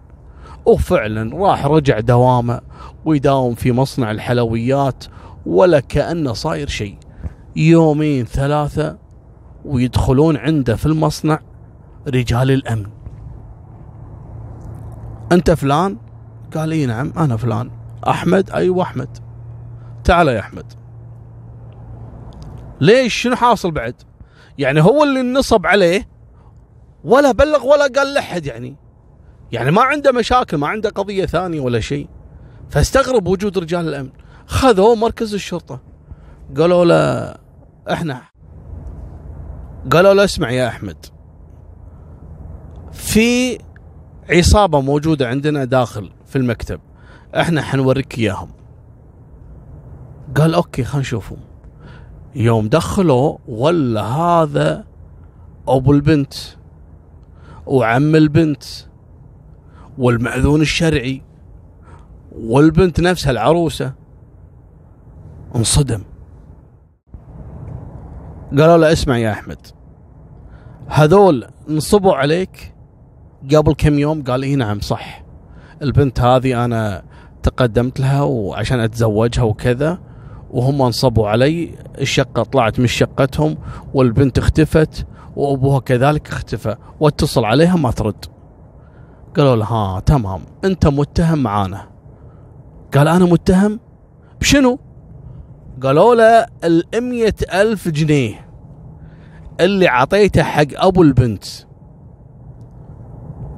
وفعلا 0.65 1.37
راح 1.37 1.65
رجع 1.65 1.99
دوامه 1.99 2.61
ويداوم 3.05 3.55
في 3.55 3.71
مصنع 3.71 4.11
الحلويات 4.11 5.03
ولا 5.45 5.79
كانه 5.79 6.33
صاير 6.33 6.67
شيء. 6.67 6.97
يومين 7.55 8.25
ثلاثة 8.25 8.97
ويدخلون 9.65 10.37
عنده 10.37 10.75
في 10.75 10.85
المصنع 10.85 11.39
رجال 12.07 12.51
الأمن. 12.51 12.85
أنت 15.31 15.51
فلان؟ 15.51 15.97
قال 16.55 16.71
إي 16.71 16.85
نعم 16.85 17.13
أنا 17.17 17.37
فلان. 17.37 17.71
أحمد؟ 18.07 18.51
أيوه 18.51 18.83
أحمد. 18.83 19.17
تعال 20.03 20.27
يا 20.27 20.39
أحمد. 20.39 20.78
ليش؟ 22.81 23.13
شنو 23.13 23.35
حاصل 23.35 23.71
بعد؟ 23.71 23.95
يعني 24.57 24.81
هو 24.81 25.03
اللي 25.03 25.21
نصب 25.21 25.65
عليه 25.65 26.07
ولا 27.03 27.31
بلغ 27.31 27.65
ولا 27.65 27.87
قال 27.95 28.13
لحد 28.13 28.45
يعني. 28.45 28.75
يعني 29.51 29.71
ما 29.71 29.81
عنده 29.81 30.11
مشاكل 30.11 30.57
ما 30.57 30.67
عنده 30.67 30.89
قضية 30.89 31.25
ثانية 31.25 31.59
ولا 31.59 31.79
شيء. 31.79 32.09
فاستغرب 32.69 33.27
وجود 33.27 33.57
رجال 33.57 33.87
الأمن. 33.87 34.09
خذوه 34.45 34.95
مركز 34.95 35.33
الشرطة. 35.33 35.81
قالوا 36.57 36.85
له 36.85 37.35
إحنا 37.93 38.21
قالوا 39.91 40.13
له 40.13 40.23
اسمع 40.23 40.51
يا 40.51 40.67
أحمد. 40.67 41.05
في 42.91 43.57
عصابة 44.29 44.81
موجودة 44.81 45.27
عندنا 45.27 45.65
داخل 45.65 46.11
في 46.25 46.35
المكتب. 46.35 46.79
إحنا 47.35 47.61
حنوريك 47.61 48.17
إياهم. 48.17 48.49
قال 50.37 50.53
أوكي 50.53 50.83
خلينا 50.83 51.01
نشوفهم. 51.01 51.48
يوم 52.35 52.67
دخلوا 52.67 53.37
ولا 53.47 54.01
هذا 54.01 54.85
أبو 55.67 55.91
البنت 55.91 56.33
وعم 57.65 58.15
البنت 58.15 58.63
والمأذون 59.97 60.61
الشرعي 60.61 61.21
والبنت 62.31 62.99
نفسها 62.99 63.31
العروسة 63.31 63.93
انصدم. 65.55 66.01
قالوا 68.51 68.77
له 68.77 68.91
اسمع 68.91 69.17
يا 69.17 69.31
أحمد 69.31 69.67
هذول 70.87 71.45
نصبوا 71.67 72.15
عليك 72.15 72.73
قبل 73.55 73.73
كم 73.73 73.99
يوم؟ 73.99 74.23
قال 74.23 74.43
إي 74.43 74.55
نعم 74.55 74.79
صح. 74.79 75.23
البنت 75.81 76.19
هذه 76.19 76.65
أنا 76.65 77.03
تقدمت 77.43 77.99
لها 77.99 78.21
وعشان 78.21 78.79
أتزوجها 78.79 79.43
وكذا 79.43 80.08
وهم 80.51 80.81
انصبوا 80.81 81.27
علي 81.27 81.75
الشقة 82.01 82.43
طلعت 82.43 82.79
من 82.79 82.87
شقتهم 82.87 83.57
والبنت 83.93 84.37
اختفت 84.37 85.07
وأبوها 85.35 85.79
كذلك 85.79 86.27
اختفى 86.27 86.75
واتصل 86.99 87.45
عليها 87.45 87.75
ما 87.75 87.91
ترد. 87.91 88.25
قالوا 89.37 89.55
له 89.55 89.65
ها 89.65 89.99
تمام 89.99 90.41
أنت 90.65 90.87
متهم 90.87 91.43
معانا. 91.43 91.89
قال 92.95 93.07
أنا 93.07 93.25
متهم؟ 93.25 93.79
بشنو؟ 94.41 94.79
قالوا 95.83 96.15
له 96.15 96.45
الامية 96.63 97.35
ألف 97.53 97.87
جنيه 97.87 98.49
اللي 99.59 99.87
عطيته 99.87 100.43
حق 100.43 100.67
أبو 100.75 101.01
البنت. 101.03 101.43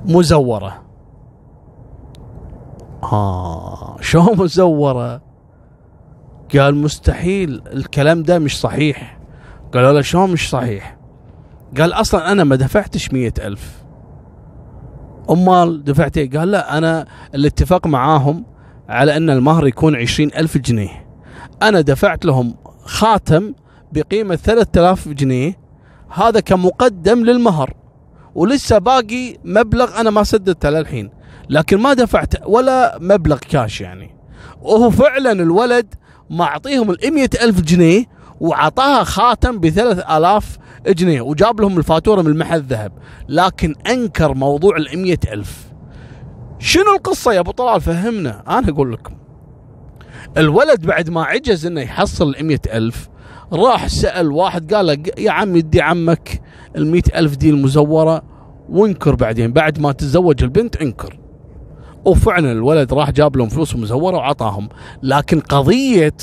مزورة. 0.05 0.81
ها 3.03 3.95
شو 4.01 4.21
مزورة؟ 4.33 5.30
قال 6.57 6.75
مستحيل 6.75 7.61
الكلام 7.73 8.23
ده 8.23 8.39
مش 8.39 8.59
صحيح. 8.59 9.19
قالوا 9.73 9.91
له 9.91 10.01
شلون 10.01 10.31
مش 10.31 10.49
صحيح؟ 10.49 10.97
قال 11.77 11.93
أصلا 11.93 12.31
أنا 12.31 12.43
ما 12.43 12.55
دفعتش 12.55 13.13
مية 13.13 13.33
ألف. 13.39 13.83
أمال 15.29 15.83
دفعت 15.83 16.17
إيه؟ 16.17 16.29
قال 16.29 16.51
لا 16.51 16.77
أنا 16.77 17.07
الاتفاق 17.35 17.87
معاهم 17.87 18.45
على 18.89 19.17
أن 19.17 19.29
المهر 19.29 19.67
يكون 19.67 19.95
عشرين 19.95 20.31
ألف 20.37 20.57
جنيه. 20.57 21.05
أنا 21.61 21.81
دفعت 21.81 22.25
لهم 22.25 22.55
خاتم 22.83 23.53
بقيمة 23.91 24.35
ثلاثة 24.35 24.81
آلاف 24.81 25.07
جنيه. 25.07 25.57
هذا 26.09 26.39
كمقدم 26.39 27.23
للمهر. 27.25 27.73
ولسه 28.35 28.77
باقي 28.77 29.37
مبلغ 29.45 30.01
أنا 30.01 30.09
ما 30.09 30.23
سددته 30.23 30.69
للحين. 30.69 31.11
لكن 31.49 31.77
ما 31.77 31.93
دفعت 31.93 32.33
ولا 32.47 32.97
مبلغ 33.01 33.37
كاش 33.37 33.81
يعني. 33.81 34.15
وهو 34.61 34.89
فعلا 34.89 35.31
الولد 35.31 35.95
معطيهم 36.31 36.91
ال 36.91 37.19
ألف 37.41 37.61
جنيه 37.61 38.05
وعطاها 38.39 39.03
خاتم 39.03 39.59
بثلاث 39.59 39.97
آلاف 40.11 40.57
جنيه 40.87 41.21
وجاب 41.21 41.61
لهم 41.61 41.77
الفاتورة 41.77 42.21
من 42.21 42.37
محل 42.37 42.61
ذهب. 42.61 42.91
لكن 43.29 43.75
أنكر 43.89 44.33
موضوع 44.33 44.77
ال 44.77 45.17
ألف. 45.33 45.71
شنو 46.59 46.95
القصة 46.95 47.33
يا 47.33 47.39
أبو 47.39 47.51
طلال؟ 47.51 47.81
فهمنا. 47.81 48.43
أنا 48.47 48.69
أقول 48.69 48.93
لكم. 48.93 49.13
الولد 50.37 50.85
بعد 50.85 51.09
ما 51.09 51.23
عجز 51.23 51.65
إنه 51.65 51.81
يحصل 51.81 52.29
ال 52.29 52.59
ألف 52.73 53.09
راح 53.53 53.87
سأل 53.87 54.31
واحد 54.31 54.73
قال 54.73 54.85
له 54.85 54.97
يا 55.17 55.31
عم 55.31 55.55
يدي 55.55 55.81
عمك 55.81 56.41
ال 56.75 57.01
ألف 57.15 57.35
دي 57.35 57.49
المزورة 57.49 58.21
وانكر 58.69 59.15
بعدين. 59.15 59.53
بعد 59.53 59.79
ما 59.79 59.91
تتزوج 59.91 60.43
البنت 60.43 60.75
انكر. 60.75 61.20
وفعلا 62.05 62.51
الولد 62.51 62.93
راح 62.93 63.11
جاب 63.11 63.37
لهم 63.37 63.49
فلوس 63.49 63.75
مزوره 63.75 64.17
وعطاهم. 64.17 64.69
لكن 65.03 65.39
قضية 65.39 66.13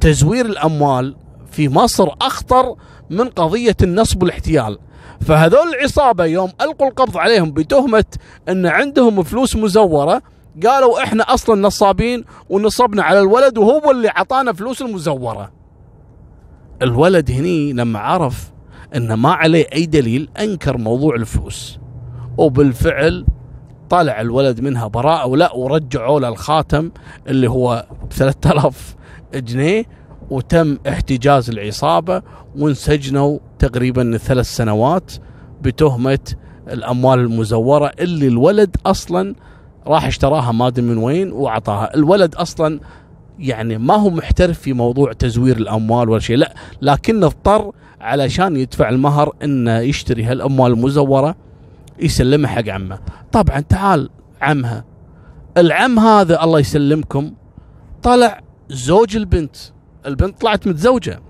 تزوير 0.00 0.46
الأموال 0.46 1.16
في 1.50 1.68
مصر 1.68 2.08
أخطر 2.22 2.74
من 3.10 3.28
قضية 3.28 3.76
النصب 3.82 4.22
والاحتيال. 4.22 4.78
فهذول 5.20 5.74
العصابة 5.74 6.24
يوم 6.24 6.50
ألقوا 6.60 6.88
القبض 6.88 7.16
عليهم 7.16 7.52
بتهمة 7.52 8.04
إن 8.48 8.66
عندهم 8.66 9.22
فلوس 9.22 9.56
مزورة 9.56 10.22
قالوا 10.66 11.02
إحنا 11.02 11.34
أصلا 11.34 11.62
نصابين 11.62 12.24
ونصبنا 12.50 13.02
على 13.02 13.20
الولد 13.20 13.58
وهو 13.58 13.90
اللي 13.90 14.08
عطانا 14.08 14.52
فلوس 14.52 14.82
المزورة. 14.82 15.52
الولد 16.82 17.30
هني 17.30 17.72
لما 17.72 17.98
عرف 17.98 18.52
إن 18.96 19.12
ما 19.14 19.32
عليه 19.32 19.66
أي 19.72 19.86
دليل 19.86 20.28
أنكر 20.40 20.78
موضوع 20.78 21.14
الفلوس. 21.14 21.78
وبالفعل 22.38 23.26
طلع 23.90 24.20
الولد 24.20 24.60
منها 24.60 24.86
براءة 24.86 25.26
ولا 25.26 25.52
ورجعوا 25.52 26.20
له 26.20 26.28
الخاتم 26.28 26.90
اللي 27.28 27.50
هو 27.50 27.86
3000 28.10 28.96
جنيه 29.34 29.84
وتم 30.30 30.78
احتجاز 30.88 31.50
العصابة 31.50 32.22
وانسجنوا 32.58 33.38
تقريبا 33.58 34.16
ثلاث 34.16 34.46
سنوات 34.46 35.12
بتهمة 35.62 36.18
الأموال 36.68 37.18
المزورة 37.18 37.92
اللي 38.00 38.28
الولد 38.28 38.76
أصلا 38.86 39.34
راح 39.86 40.06
اشتراها 40.06 40.52
ما 40.52 40.66
أدري 40.66 40.86
من 40.86 40.98
وين 40.98 41.32
وأعطاها. 41.32 41.94
الولد 41.94 42.34
أصلا 42.34 42.80
يعني 43.38 43.78
ما 43.78 43.94
هو 43.94 44.10
محترف 44.10 44.58
في 44.58 44.72
موضوع 44.72 45.12
تزوير 45.12 45.56
الأموال 45.56 46.08
ولا 46.08 46.20
شيء 46.20 46.36
لا 46.36 46.54
لكنه 46.82 47.26
اضطر 47.26 47.72
علشان 48.00 48.56
يدفع 48.56 48.88
المهر 48.88 49.32
إنه 49.42 49.78
يشتري 49.78 50.24
هالأموال 50.24 50.72
المزورة. 50.72 51.36
يسلمها 51.98 52.50
حق 52.50 52.68
عمه. 52.68 52.98
طبعا 53.32 53.60
تعال 53.60 54.10
عمها. 54.42 54.84
العم 55.56 55.98
هذا 55.98 56.42
الله 56.44 56.60
يسلمكم. 56.60 57.34
طلع 58.02 58.40
زوج 58.68 59.16
البنت. 59.16 59.56
البنت 60.06 60.40
طلعت 60.40 60.66
متزوجة. 60.66 61.22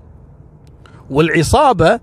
والعصابة 1.11 2.00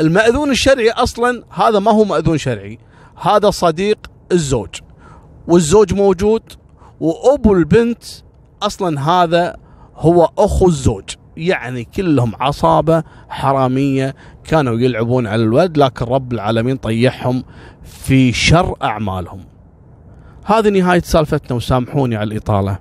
المأذون 0.00 0.50
الشرعي 0.50 0.90
أصلا 0.90 1.44
هذا 1.50 1.78
ما 1.78 1.90
هو 1.90 2.04
مأذون 2.04 2.38
شرعي. 2.38 2.78
هذا 3.16 3.50
صديق 3.50 3.98
الزوج. 4.32 4.80
والزوج 5.48 5.94
موجود. 5.94 6.42
وأبو 7.00 7.54
البنت 7.54 8.04
أصلا 8.62 9.00
هذا 9.10 9.56
هو 9.94 10.30
أخو 10.38 10.68
الزوج. 10.68 11.10
يعني 11.40 11.84
كلهم 11.84 12.32
عصابة 12.40 13.02
حرامية 13.28 14.14
كانوا 14.44 14.74
يلعبون 14.74 15.26
على 15.26 15.42
الولد 15.42 15.78
لكن 15.78 16.04
رب 16.04 16.32
العالمين 16.32 16.76
طيحهم 16.76 17.44
في 17.82 18.32
شر 18.32 18.76
أعمالهم. 18.82 19.40
هذه 20.44 20.68
نهاية 20.68 21.00
سالفتنا 21.00 21.56
وسامحوني 21.56 22.16
على 22.16 22.32
الإطالة. 22.32 22.78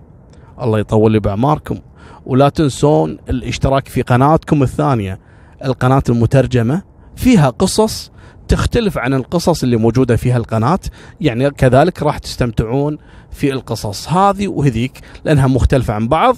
الله 0.62 0.80
يطول 0.80 1.12
لي 1.12 1.20
بأعماركم 1.20 1.80
ولا 2.26 2.50
تنسون 2.50 3.18
الاشتراك 3.30 3.88
في 3.88 4.02
قناتكم 4.02 4.64
الثانية 4.64 5.20
القناة 5.66 6.04
المترجمة 6.10 6.82
فيها 7.16 7.50
قصص 7.50 8.12
تختلف 8.48 8.98
عن 8.98 9.14
القصص 9.14 9.64
اللي 9.64 9.78
موجودة 9.78 10.16
في 10.16 10.32
هالقناة 10.32 10.80
يعني 11.22 11.52
كذلك 11.52 12.04
راح 12.04 12.18
تستمتعون 12.18 12.98
في 13.32 13.54
القصص 13.54 14.10
هذه 14.10 14.48
وهذيك 14.48 15.00
لأنها 15.26 15.48
مختلفة 15.48 15.94
عن 15.94 16.08
بعض 16.08 16.36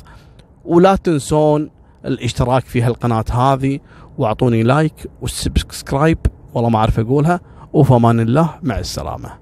ولا 0.65 0.95
تنسون 0.95 1.69
الاشتراك 2.05 2.65
في 2.65 2.81
هالقناة 2.81 3.25
هذه 3.31 3.79
واعطوني 4.17 4.63
like 4.63 5.07
وال 5.21 5.39
subscribe 5.39 6.17
والله 6.53 6.69
ما 6.69 6.79
أعرف 6.79 6.99
أقولها. 6.99 7.39
وفمان 7.73 8.19
الله 8.19 8.59
مع 8.63 8.79
السلامة. 8.79 9.40